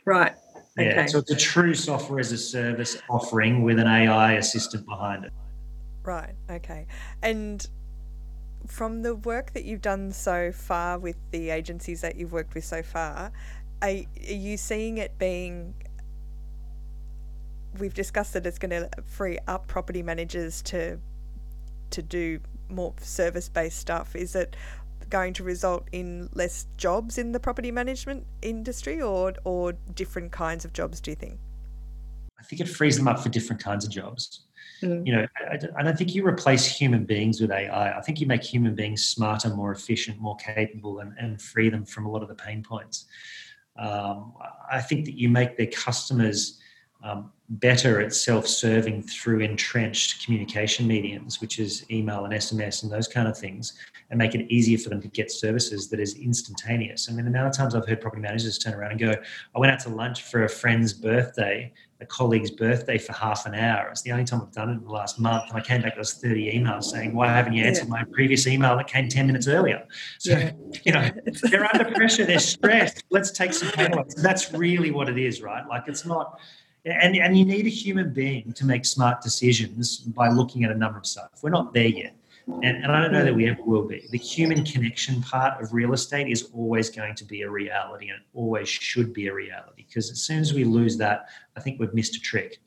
Right. 0.05 0.35
Yeah. 0.77 0.89
Okay. 0.89 1.07
So 1.07 1.17
it's 1.17 1.31
a 1.31 1.35
true 1.35 1.73
software 1.73 2.19
as 2.19 2.31
a 2.31 2.37
service 2.37 3.01
offering 3.09 3.63
with 3.63 3.79
an 3.79 3.87
AI 3.87 4.33
assistant 4.33 4.85
behind 4.85 5.25
it. 5.25 5.31
Right. 6.03 6.35
Okay. 6.51 6.85
And 7.23 7.65
from 8.67 9.01
the 9.01 9.15
work 9.15 9.53
that 9.53 9.65
you've 9.65 9.81
done 9.81 10.11
so 10.11 10.51
far 10.51 10.97
with 10.97 11.17
the 11.31 11.49
agencies 11.49 12.01
that 12.01 12.15
you've 12.15 12.33
worked 12.33 12.53
with 12.53 12.65
so 12.65 12.81
far, 12.83 13.31
are, 13.81 13.89
are 13.89 14.33
you 14.33 14.57
seeing 14.57 14.97
it 14.97 15.17
being 15.17 15.73
we've 17.79 17.93
discussed 17.93 18.33
that 18.33 18.45
it's 18.45 18.57
going 18.57 18.69
to 18.69 18.89
free 19.05 19.37
up 19.47 19.67
property 19.67 20.01
managers 20.01 20.61
to 20.61 20.97
to 21.91 22.01
do 22.01 22.39
more 22.69 22.93
service 22.99 23.49
based 23.49 23.77
stuff. 23.77 24.15
Is 24.15 24.35
it 24.35 24.55
going 25.09 25.33
to 25.33 25.43
result 25.43 25.87
in 25.91 26.29
less 26.33 26.65
jobs 26.77 27.17
in 27.17 27.31
the 27.31 27.39
property 27.39 27.71
management 27.71 28.25
industry, 28.41 29.01
or 29.01 29.33
or 29.43 29.73
different 29.93 30.31
kinds 30.31 30.65
of 30.65 30.73
jobs? 30.73 30.99
Do 30.99 31.11
you 31.11 31.15
think? 31.15 31.39
I 32.45 32.47
think 32.47 32.61
it 32.61 32.69
frees 32.69 32.95
them 32.95 33.07
up 33.07 33.19
for 33.19 33.29
different 33.29 33.61
kinds 33.61 33.85
of 33.85 33.91
jobs. 33.91 34.41
Mm. 34.83 35.05
You 35.05 35.15
know, 35.15 35.27
I, 35.51 35.57
I, 35.79 35.83
don't 35.83 35.97
think 35.97 36.13
you 36.13 36.25
replace 36.27 36.65
human 36.65 37.05
beings 37.05 37.41
with 37.41 37.49
AI. 37.49 37.97
I 37.97 38.01
think 38.01 38.21
you 38.21 38.27
make 38.27 38.43
human 38.43 38.75
beings 38.75 39.03
smarter, 39.03 39.49
more 39.49 39.71
efficient, 39.71 40.19
more 40.19 40.35
capable, 40.35 40.99
and, 40.99 41.13
and 41.17 41.41
free 41.41 41.69
them 41.69 41.85
from 41.85 42.05
a 42.05 42.11
lot 42.11 42.21
of 42.21 42.27
the 42.27 42.35
pain 42.35 42.61
points. 42.61 43.05
Um, 43.77 44.33
I 44.71 44.79
think 44.79 45.05
that 45.05 45.17
you 45.17 45.27
make 45.27 45.57
their 45.57 45.67
customers 45.67 46.59
um, 47.03 47.31
better 47.49 47.99
at 48.01 48.13
self-serving 48.13 49.03
through 49.03 49.39
entrenched 49.39 50.23
communication 50.23 50.87
mediums, 50.87 51.41
which 51.41 51.59
is 51.59 51.85
email 51.91 52.25
and 52.25 52.33
SMS 52.33 52.83
and 52.83 52.91
those 52.91 53.07
kind 53.07 53.27
of 53.27 53.37
things, 53.37 53.73
and 54.09 54.17
make 54.17 54.35
it 54.35 54.51
easier 54.51 54.77
for 54.77 54.89
them 54.89 55.01
to 55.01 55.07
get 55.07 55.31
services 55.31 55.89
that 55.89 55.99
is 55.99 56.15
instantaneous. 56.15 57.09
I 57.09 57.13
mean, 57.13 57.25
the 57.25 57.31
amount 57.31 57.47
of 57.47 57.57
times 57.57 57.75
I've 57.75 57.87
heard 57.87 58.01
property 58.01 58.21
managers 58.21 58.57
turn 58.57 58.73
around 58.73 58.91
and 58.91 58.99
go, 58.99 59.15
"I 59.55 59.59
went 59.59 59.71
out 59.71 59.79
to 59.81 59.89
lunch 59.89 60.23
for 60.23 60.43
a 60.43 60.49
friend's 60.49 60.93
birthday, 60.93 61.71
a 62.01 62.05
colleague's 62.05 62.51
birthday 62.51 62.97
for 62.97 63.13
half 63.13 63.45
an 63.45 63.55
hour. 63.55 63.87
It's 63.89 64.01
the 64.01 64.11
only 64.11 64.25
time 64.25 64.41
I've 64.41 64.51
done 64.51 64.69
it 64.69 64.73
in 64.73 64.83
the 64.83 64.91
last 64.91 65.19
month, 65.19 65.45
and 65.49 65.57
I 65.57 65.61
came 65.61 65.81
back 65.81 65.93
there 65.93 66.01
was 66.01 66.13
30 66.13 66.59
emails 66.59 66.83
saying, 66.85 67.13
"Why 67.13 67.27
haven't 67.27 67.53
you 67.53 67.63
answered 67.63 67.85
yeah. 67.85 67.91
my 67.91 68.03
previous 68.03 68.47
email 68.47 68.75
that 68.77 68.87
came 68.87 69.07
10 69.07 69.27
minutes 69.27 69.47
earlier?" 69.47 69.85
So, 70.19 70.31
yeah. 70.31 70.51
you 70.83 70.91
know, 70.91 71.09
they're 71.49 71.65
under 71.73 71.91
pressure, 71.95 72.25
they're 72.25 72.39
stressed. 72.39 73.03
Let's 73.09 73.31
take 73.31 73.53
some. 73.53 73.69
So 73.69 74.21
that's 74.21 74.53
really 74.53 74.91
what 74.91 75.09
it 75.09 75.17
is, 75.17 75.41
right? 75.41 75.65
Like 75.67 75.83
it's 75.87 76.05
not 76.05 76.39
and, 76.85 77.15
and 77.15 77.37
you 77.37 77.45
need 77.45 77.65
a 77.65 77.69
human 77.69 78.13
being 78.13 78.53
to 78.53 78.65
make 78.65 78.85
smart 78.85 79.21
decisions 79.21 79.97
by 79.97 80.29
looking 80.29 80.63
at 80.63 80.71
a 80.71 80.75
number 80.75 80.99
of 80.99 81.05
stuff. 81.05 81.29
We're 81.41 81.49
not 81.49 81.73
there 81.73 81.87
yet. 81.87 82.15
And, 82.47 82.83
and 82.83 82.91
I 82.91 83.01
don't 83.01 83.11
know 83.11 83.23
that 83.23 83.33
we 83.33 83.49
ever 83.49 83.63
will 83.63 83.87
be. 83.87 84.07
The 84.11 84.17
human 84.17 84.63
connection 84.63 85.21
part 85.21 85.61
of 85.61 85.73
real 85.73 85.93
estate 85.93 86.27
is 86.27 86.49
always 86.53 86.89
going 86.89 87.15
to 87.15 87.25
be 87.25 87.41
a 87.41 87.49
reality 87.49 88.09
and 88.09 88.19
it 88.19 88.25
always 88.33 88.69
should 88.69 89.13
be 89.13 89.27
a 89.27 89.33
reality 89.33 89.83
because 89.87 90.11
as 90.11 90.21
soon 90.21 90.39
as 90.39 90.53
we 90.53 90.63
lose 90.63 90.97
that, 90.97 91.25
I 91.57 91.61
think 91.61 91.79
we've 91.79 91.93
missed 91.93 92.15
a 92.15 92.19
trick. 92.19 92.59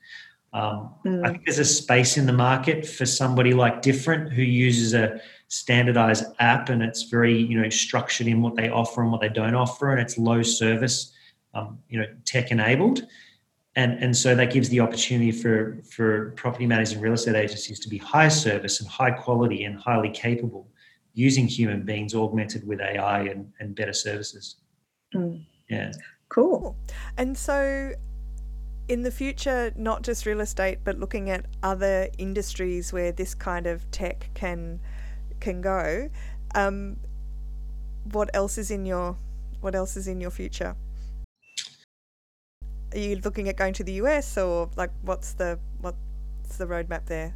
Um, 0.53 0.95
mm. 1.05 1.25
I 1.25 1.31
think 1.31 1.45
there's 1.45 1.59
a 1.59 1.65
space 1.65 2.17
in 2.17 2.27
the 2.27 2.33
market 2.33 2.87
for 2.87 3.07
somebody 3.07 3.55
like 3.55 3.83
Different 3.83 4.33
who 4.33 4.43
uses 4.43 4.95
a 4.95 5.21
standardized 5.49 6.25
app 6.41 6.69
and 6.71 6.83
it's 6.83 7.05
very 7.05 7.35
you 7.35 7.61
know 7.61 7.69
structured 7.71 8.27
in 8.27 8.43
what 8.43 8.55
they 8.55 8.69
offer 8.69 9.03
and 9.03 9.11
what 9.13 9.21
they 9.21 9.29
don't 9.29 9.55
offer 9.55 9.93
and 9.93 10.01
it's 10.01 10.19
low 10.19 10.43
service, 10.43 11.13
um, 11.55 11.79
you 11.89 11.99
know, 12.01 12.07
tech 12.25 12.51
enabled 12.51 13.07
and 13.79 14.03
and 14.03 14.15
so 14.17 14.35
that 14.35 14.53
gives 14.53 14.69
the 14.71 14.81
opportunity 14.81 15.31
for 15.31 15.79
for 15.89 16.33
property 16.33 16.67
managers 16.67 16.93
and 16.95 17.03
real 17.03 17.13
estate 17.13 17.37
agencies 17.37 17.79
to 17.79 17.89
be 17.89 17.97
high 17.97 18.29
service 18.29 18.81
and 18.81 18.89
high 18.91 19.13
quality 19.13 19.65
and 19.65 19.79
highly 19.79 20.11
capable 20.11 20.69
using 21.15 21.47
human 21.47 21.85
beings 21.85 22.15
augmented 22.15 22.67
with 22.67 22.81
ai 22.81 23.21
and, 23.21 23.53
and 23.61 23.75
better 23.75 23.93
services. 23.93 24.57
Mm. 25.15 25.45
yeah. 25.71 25.93
Cool. 26.29 26.77
And 27.17 27.39
so 27.39 27.93
in 28.89 29.03
the 29.03 29.11
future 29.11 29.73
not 29.77 30.03
just 30.03 30.27
real 30.27 30.41
estate 30.41 30.79
but 30.83 30.99
looking 30.99 31.31
at 31.31 31.45
other 31.63 32.09
industries 32.19 32.93
where 32.93 33.13
this 33.13 33.35
kind 33.35 33.67
of 33.67 33.89
tech 33.91 34.31
can 34.35 34.81
can 35.41 35.61
go 35.61 36.11
um, 36.55 36.97
what 38.13 38.31
else 38.35 38.59
is 38.59 38.71
in 38.71 38.87
your 38.87 39.17
what 39.61 39.75
else 39.75 39.97
is 39.97 40.09
in 40.09 40.21
your 40.21 40.31
future 40.31 40.75
are 42.93 42.99
you 42.99 43.17
looking 43.17 43.49
at 43.49 43.57
going 43.57 43.75
to 43.75 43.85
the 43.85 43.93
US 43.95 44.37
or 44.39 44.71
like 44.77 44.91
what's 45.03 45.35
the 45.35 45.59
what's 45.81 46.57
the 46.57 46.67
roadmap 46.67 47.07
there? 47.07 47.35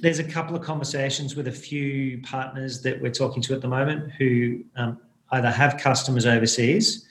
There's 0.00 0.18
a 0.18 0.24
couple 0.24 0.54
of 0.54 0.62
conversations 0.62 1.34
with 1.34 1.48
a 1.48 1.52
few 1.52 2.22
partners 2.22 2.82
that 2.82 3.00
we're 3.00 3.12
talking 3.12 3.42
to 3.42 3.54
at 3.54 3.60
the 3.60 3.68
moment 3.68 4.12
who 4.12 4.62
um, 4.76 5.00
either 5.32 5.50
have 5.50 5.76
customers 5.76 6.24
overseas 6.24 7.06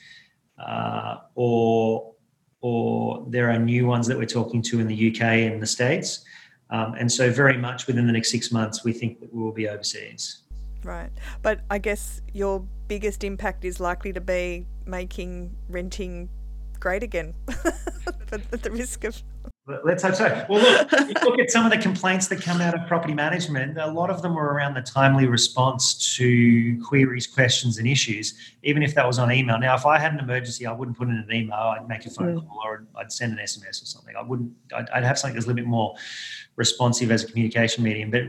uh, 0.58 1.18
or 1.36 2.14
or 2.62 3.26
there 3.30 3.50
are 3.52 3.60
new 3.60 3.86
ones 3.86 4.08
that 4.08 4.18
we're 4.18 4.26
talking 4.26 4.62
to 4.64 4.80
in 4.80 4.88
the 4.88 5.12
UK 5.12 5.22
and 5.22 5.62
the 5.62 5.68
States. 5.68 6.26
Um, 6.70 6.96
and 6.96 7.10
so, 7.12 7.32
very 7.32 7.58
much 7.58 7.88
within 7.88 8.08
the 8.08 8.14
next 8.14 8.32
six 8.32 8.52
months, 8.52 8.84
we 8.84 8.92
think 8.92 9.20
that 9.22 9.34
we 9.34 9.42
will 9.42 9.54
be 9.54 9.70
overseas. 9.70 10.44
Right. 10.84 11.10
But 11.42 11.62
I 11.70 11.78
guess 11.78 12.22
your 12.34 12.66
biggest 12.88 13.24
impact 13.24 13.64
is 13.66 13.80
likely 13.80 14.14
to 14.14 14.22
be 14.22 14.66
making 14.86 15.56
renting 15.70 16.30
great 16.80 17.04
again 17.04 17.34
but 18.30 18.42
at 18.52 18.64
the 18.64 18.72
risk 18.72 19.04
of 19.04 19.22
Let's 19.84 20.02
hope 20.02 20.16
so. 20.16 20.46
Well, 20.48 20.62
look, 20.62 21.24
look 21.24 21.40
at 21.40 21.52
some 21.52 21.66
of 21.66 21.72
the 21.74 21.78
complaints 21.78 22.28
that 22.28 22.42
come 22.42 22.62
out 22.62 22.74
of 22.74 22.88
property 22.88 23.14
management. 23.14 23.78
A 23.78 23.88
lot 23.88 24.10
of 24.10 24.22
them 24.22 24.34
were 24.34 24.54
around 24.54 24.76
the 24.76 24.82
timely 24.82 25.28
response 25.28 26.16
to 26.16 26.82
queries, 26.82 27.28
questions, 27.28 27.78
and 27.78 27.86
issues, 27.86 28.34
even 28.64 28.82
if 28.82 28.96
that 28.96 29.06
was 29.06 29.20
on 29.20 29.30
email. 29.30 29.60
Now, 29.60 29.76
if 29.76 29.86
I 29.86 30.00
had 30.00 30.14
an 30.14 30.20
emergency, 30.20 30.66
I 30.66 30.72
wouldn't 30.72 30.98
put 30.98 31.10
in 31.10 31.16
an 31.16 31.28
email. 31.30 31.58
I'd 31.58 31.86
make 31.86 32.06
a 32.06 32.10
phone 32.10 32.40
mm. 32.40 32.48
call 32.48 32.62
or 32.64 32.88
I'd 32.96 33.12
send 33.12 33.38
an 33.38 33.40
SMS 33.44 33.84
or 33.84 33.88
something. 33.88 34.16
I 34.16 34.22
wouldn't. 34.22 34.54
I'd, 34.74 34.90
I'd, 34.92 35.04
have 35.04 35.20
something 35.20 35.36
that's 35.36 35.48
a 35.48 35.50
little 35.50 35.62
bit 35.62 35.68
more 35.68 35.96
responsive 36.56 37.12
as 37.12 37.26
a 37.26 37.28
communication 37.28 37.84
medium. 37.84 38.10
But 38.10 38.22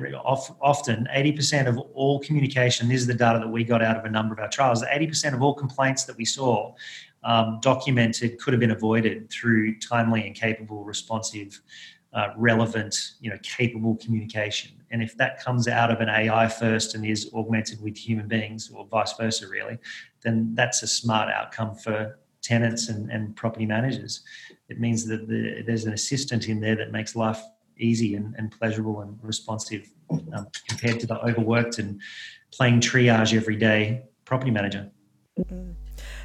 often, 0.61 1.07
eighty 1.13 1.31
percent 1.31 1.69
of 1.69 1.79
all 1.79 2.19
communication. 2.19 2.89
This 2.89 3.03
is 3.03 3.07
the 3.07 3.15
data 3.15 3.39
that 3.39 3.49
we 3.49 3.63
got 3.63 3.81
out 3.81 3.97
of 3.97 4.05
a 4.05 4.11
number 4.11 4.35
of 4.35 4.41
our 4.41 4.49
trials. 4.49 4.83
Eighty 4.91 5.07
percent 5.07 5.37
of 5.37 5.43
all 5.43 5.55
complaints 5.55 6.03
that 6.05 6.17
we 6.17 6.25
saw 6.25 6.75
um, 7.25 7.59
documented 7.61 8.39
could 8.39 8.53
have 8.53 8.61
been 8.61 8.71
avoided 8.71 9.31
through 9.31 9.79
timely 9.79 10.27
and 10.27 10.35
capable, 10.35 10.85
responsive, 10.85 11.61
uh, 12.13 12.29
relevant, 12.37 13.13
you 13.21 13.31
know, 13.31 13.37
capable 13.43 13.97
communication. 13.97 14.73
And 14.91 15.03
if 15.03 15.17
that 15.19 15.43
comes 15.43 15.69
out 15.69 15.91
of 15.91 16.01
an 16.01 16.09
AI 16.09 16.49
first 16.49 16.95
and 16.95 17.05
is 17.05 17.31
augmented 17.35 17.83
with 17.83 17.97
human 17.97 18.29
beings, 18.29 18.71
or 18.75 18.87
vice 18.87 19.13
versa, 19.15 19.47
really, 19.49 19.79
then 20.23 20.55
that's 20.55 20.83
a 20.83 20.87
smart 20.87 21.29
outcome 21.29 21.75
for 21.75 22.19
tenants 22.43 22.89
and, 22.89 23.11
and 23.11 23.37
property 23.37 23.67
managers. 23.67 24.23
It 24.69 24.81
means 24.81 25.07
that 25.07 25.29
the, 25.29 25.63
there's 25.67 25.85
an 25.85 25.93
assistant 25.93 26.49
in 26.49 26.61
there 26.61 26.77
that 26.77 26.93
makes 26.93 27.15
life 27.15 27.43
easy 27.79 28.15
and, 28.15 28.35
and 28.39 28.51
pleasurable 28.51 29.01
and 29.03 29.19
responsive 29.23 29.89
um, 30.33 30.49
compared 30.69 31.01
to 31.01 31.07
the 31.07 31.21
overworked 31.25 31.79
and 31.79 32.01
playing 32.53 32.81
triage 32.81 33.37
every 33.37 33.57
day 33.57 34.05
property 34.25 34.51
manager. 34.51 34.91
Mm-hmm. 35.39 35.73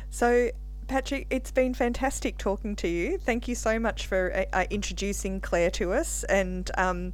So, 0.09 0.49
Patrick, 0.93 1.25
it's 1.31 1.49
been 1.49 1.73
fantastic 1.73 2.37
talking 2.37 2.75
to 2.75 2.87
you. 2.87 3.17
Thank 3.17 3.47
you 3.47 3.55
so 3.55 3.79
much 3.79 4.05
for 4.05 4.31
uh, 4.31 4.45
uh, 4.53 4.65
introducing 4.69 5.41
Claire 5.41 5.71
to 5.71 5.91
us 5.91 6.23
and 6.25 6.69
um, 6.77 7.13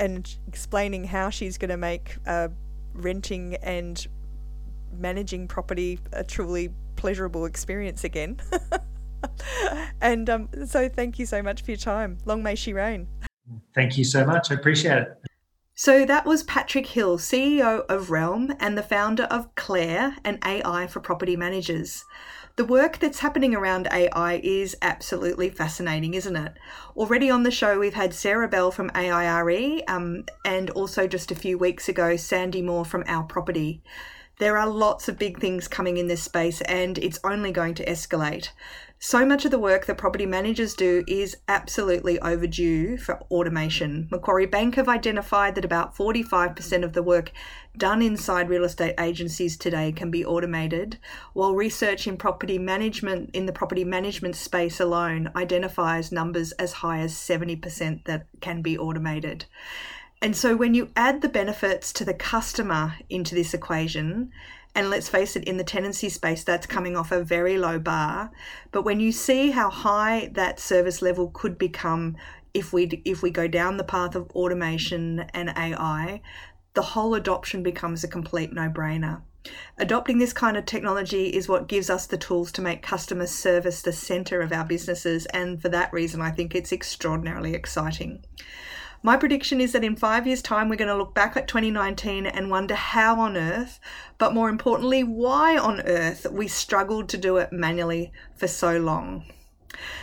and 0.00 0.34
explaining 0.48 1.04
how 1.04 1.30
she's 1.30 1.58
going 1.58 1.68
to 1.68 1.76
make 1.76 2.16
uh, 2.26 2.48
renting 2.94 3.54
and 3.62 4.04
managing 4.98 5.46
property 5.46 6.00
a 6.12 6.24
truly 6.24 6.70
pleasurable 6.96 7.44
experience 7.44 8.02
again. 8.02 8.40
and 10.00 10.28
um, 10.28 10.48
so, 10.66 10.88
thank 10.88 11.20
you 11.20 11.26
so 11.26 11.40
much 11.40 11.62
for 11.62 11.70
your 11.70 11.78
time. 11.78 12.18
Long 12.24 12.42
may 12.42 12.56
she 12.56 12.72
reign. 12.72 13.06
Thank 13.76 13.96
you 13.96 14.02
so 14.02 14.26
much. 14.26 14.50
I 14.50 14.54
appreciate 14.54 15.02
it. 15.02 15.18
So 15.76 16.04
that 16.04 16.26
was 16.26 16.42
Patrick 16.42 16.88
Hill, 16.88 17.18
CEO 17.18 17.86
of 17.88 18.10
Realm 18.10 18.52
and 18.58 18.76
the 18.76 18.82
founder 18.82 19.22
of 19.30 19.54
Claire, 19.54 20.16
an 20.24 20.40
AI 20.44 20.88
for 20.88 20.98
property 20.98 21.36
managers. 21.36 22.04
The 22.58 22.64
work 22.64 22.98
that's 22.98 23.20
happening 23.20 23.54
around 23.54 23.86
AI 23.92 24.40
is 24.42 24.76
absolutely 24.82 25.48
fascinating, 25.48 26.14
isn't 26.14 26.34
it? 26.34 26.54
Already 26.96 27.30
on 27.30 27.44
the 27.44 27.52
show, 27.52 27.78
we've 27.78 27.94
had 27.94 28.12
Sarah 28.12 28.48
Bell 28.48 28.72
from 28.72 28.90
AIRE 28.96 29.82
um, 29.86 30.24
and 30.44 30.68
also 30.70 31.06
just 31.06 31.30
a 31.30 31.36
few 31.36 31.56
weeks 31.56 31.88
ago, 31.88 32.16
Sandy 32.16 32.60
Moore 32.60 32.84
from 32.84 33.04
Our 33.06 33.22
Property. 33.22 33.80
There 34.38 34.56
are 34.56 34.68
lots 34.68 35.08
of 35.08 35.18
big 35.18 35.40
things 35.40 35.66
coming 35.66 35.96
in 35.96 36.06
this 36.06 36.22
space 36.22 36.60
and 36.62 36.96
it's 36.98 37.18
only 37.24 37.50
going 37.50 37.74
to 37.74 37.84
escalate. 37.84 38.50
So 39.00 39.24
much 39.26 39.44
of 39.44 39.50
the 39.50 39.58
work 39.58 39.86
that 39.86 39.98
property 39.98 40.26
managers 40.26 40.74
do 40.74 41.04
is 41.08 41.36
absolutely 41.48 42.20
overdue 42.20 42.98
for 42.98 43.20
automation. 43.30 44.08
Macquarie 44.10 44.46
Bank 44.46 44.76
have 44.76 44.88
identified 44.88 45.56
that 45.56 45.64
about 45.64 45.96
45% 45.96 46.84
of 46.84 46.92
the 46.92 47.02
work 47.02 47.32
done 47.76 48.00
inside 48.00 48.48
real 48.48 48.64
estate 48.64 48.94
agencies 48.98 49.56
today 49.56 49.90
can 49.92 50.10
be 50.10 50.24
automated, 50.24 50.98
while 51.32 51.54
research 51.54 52.06
in 52.06 52.16
property 52.16 52.58
management 52.58 53.30
in 53.34 53.46
the 53.46 53.52
property 53.52 53.84
management 53.84 54.34
space 54.34 54.80
alone 54.80 55.30
identifies 55.36 56.10
numbers 56.10 56.50
as 56.52 56.74
high 56.74 56.98
as 56.98 57.14
70% 57.14 58.04
that 58.04 58.26
can 58.40 58.62
be 58.62 58.76
automated. 58.76 59.46
And 60.20 60.36
so 60.36 60.56
when 60.56 60.74
you 60.74 60.90
add 60.96 61.20
the 61.20 61.28
benefits 61.28 61.92
to 61.94 62.04
the 62.04 62.14
customer 62.14 62.94
into 63.08 63.34
this 63.34 63.54
equation, 63.54 64.30
and 64.74 64.90
let's 64.90 65.08
face 65.08 65.36
it, 65.36 65.44
in 65.44 65.56
the 65.56 65.64
tenancy 65.64 66.08
space, 66.08 66.44
that's 66.44 66.66
coming 66.66 66.96
off 66.96 67.12
a 67.12 67.22
very 67.22 67.56
low 67.58 67.78
bar. 67.78 68.30
But 68.70 68.82
when 68.82 69.00
you 69.00 69.12
see 69.12 69.50
how 69.50 69.70
high 69.70 70.30
that 70.34 70.60
service 70.60 71.02
level 71.02 71.30
could 71.32 71.58
become 71.58 72.16
if 72.54 72.72
we 72.72 73.02
if 73.04 73.22
we 73.22 73.30
go 73.30 73.46
down 73.46 73.76
the 73.76 73.84
path 73.84 74.14
of 74.14 74.30
automation 74.30 75.20
and 75.34 75.50
AI, 75.50 76.20
the 76.74 76.82
whole 76.82 77.14
adoption 77.14 77.62
becomes 77.62 78.02
a 78.02 78.08
complete 78.08 78.52
no-brainer. 78.52 79.22
Adopting 79.78 80.18
this 80.18 80.32
kind 80.32 80.56
of 80.56 80.66
technology 80.66 81.28
is 81.28 81.48
what 81.48 81.68
gives 81.68 81.88
us 81.88 82.06
the 82.06 82.18
tools 82.18 82.52
to 82.52 82.62
make 82.62 82.82
customer 82.82 83.26
service 83.26 83.82
the 83.82 83.92
center 83.92 84.40
of 84.40 84.52
our 84.52 84.64
businesses, 84.64 85.26
and 85.26 85.62
for 85.62 85.68
that 85.68 85.92
reason, 85.92 86.20
I 86.20 86.30
think 86.30 86.54
it's 86.54 86.72
extraordinarily 86.72 87.54
exciting. 87.54 88.24
My 89.02 89.16
prediction 89.16 89.60
is 89.60 89.72
that 89.72 89.84
in 89.84 89.94
five 89.94 90.26
years' 90.26 90.42
time, 90.42 90.68
we're 90.68 90.76
going 90.76 90.88
to 90.88 90.96
look 90.96 91.14
back 91.14 91.36
at 91.36 91.46
2019 91.46 92.26
and 92.26 92.50
wonder 92.50 92.74
how 92.74 93.20
on 93.20 93.36
earth, 93.36 93.78
but 94.18 94.34
more 94.34 94.48
importantly, 94.48 95.04
why 95.04 95.56
on 95.56 95.80
earth 95.82 96.26
we 96.32 96.48
struggled 96.48 97.08
to 97.10 97.16
do 97.16 97.36
it 97.36 97.52
manually 97.52 98.12
for 98.34 98.48
so 98.48 98.76
long. 98.76 99.24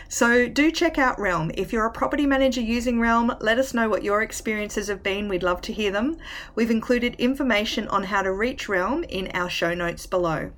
So 0.07 0.47
do 0.47 0.71
check 0.71 0.97
out 0.97 1.19
Realm. 1.19 1.51
If 1.55 1.73
you're 1.73 1.85
a 1.85 1.91
property 1.91 2.25
manager 2.25 2.61
using 2.61 2.99
Realm, 2.99 3.35
let 3.41 3.57
us 3.57 3.73
know 3.73 3.89
what 3.89 4.03
your 4.03 4.21
experiences 4.21 4.88
have 4.88 5.01
been. 5.03 5.27
We'd 5.27 5.43
love 5.43 5.61
to 5.61 5.73
hear 5.73 5.91
them. 5.91 6.17
We've 6.53 6.71
included 6.71 7.15
information 7.15 7.88
on 7.88 8.03
how 8.03 8.21
to 8.21 8.31
reach 8.31 8.69
Realm 8.69 9.03
in 9.05 9.29
our 9.33 9.49
show 9.49 9.73
notes 9.73 10.05
below. 10.05 10.51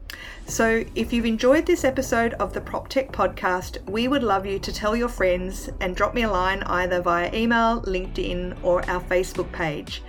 So 0.45 0.83
if 0.95 1.13
you've 1.13 1.25
enjoyed 1.25 1.65
this 1.65 1.83
episode 1.83 2.33
of 2.35 2.53
the 2.53 2.61
PropTech 2.61 3.11
podcast, 3.11 3.83
we 3.89 4.07
would 4.07 4.23
love 4.23 4.45
you 4.45 4.59
to 4.59 4.73
tell 4.73 4.95
your 4.95 5.09
friends 5.09 5.69
and 5.81 5.95
drop 5.95 6.13
me 6.13 6.23
a 6.23 6.31
line 6.31 6.63
either 6.63 7.01
via 7.01 7.33
email, 7.33 7.81
LinkedIn, 7.81 8.63
or 8.63 8.87
our 8.89 9.01
Facebook 9.01 9.51
page. 9.51 10.03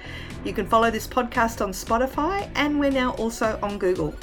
You 0.45 0.53
can 0.53 0.67
follow 0.67 0.91
this 0.91 1.07
podcast 1.07 1.61
on 1.61 1.73
Spotify 1.73 2.49
and 2.55 2.79
we're 2.79 2.91
now 2.91 3.13
also 3.13 3.59
on 3.63 3.79
Google. 3.79 4.15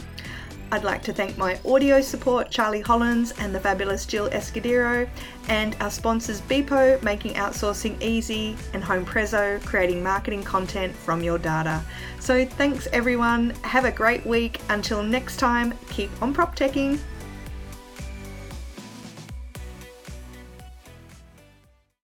I'd 0.72 0.84
like 0.84 1.04
to 1.04 1.14
thank 1.14 1.38
my 1.38 1.60
audio 1.66 2.02
support, 2.02 2.50
Charlie 2.50 2.82
Hollins 2.82 3.32
and 3.40 3.54
the 3.54 3.60
fabulous 3.60 4.06
Jill 4.06 4.30
Escudero, 4.32 5.08
and 5.48 5.76
our 5.80 5.92
sponsors 5.92 6.42
Beepo, 6.42 7.02
making 7.04 7.36
outsourcing 7.36 8.02
easy, 8.02 8.58
and 8.74 8.84
Home 8.84 9.06
Prezzo, 9.06 9.64
creating 9.64 10.02
marketing 10.02 10.44
content 10.44 10.96
from 10.96 11.22
your 11.22 11.38
data. 11.38 11.82
So 12.20 12.46
thanks 12.46 12.88
everyone. 12.92 13.52
Have 13.62 13.86
a 13.86 13.92
great 13.92 14.26
week. 14.26 14.60
Until 14.70 15.04
next 15.04 15.38
time, 15.38 15.74
keep 15.90 16.10
on 16.22 16.34
prop 16.34 16.56
teching. 16.56 17.00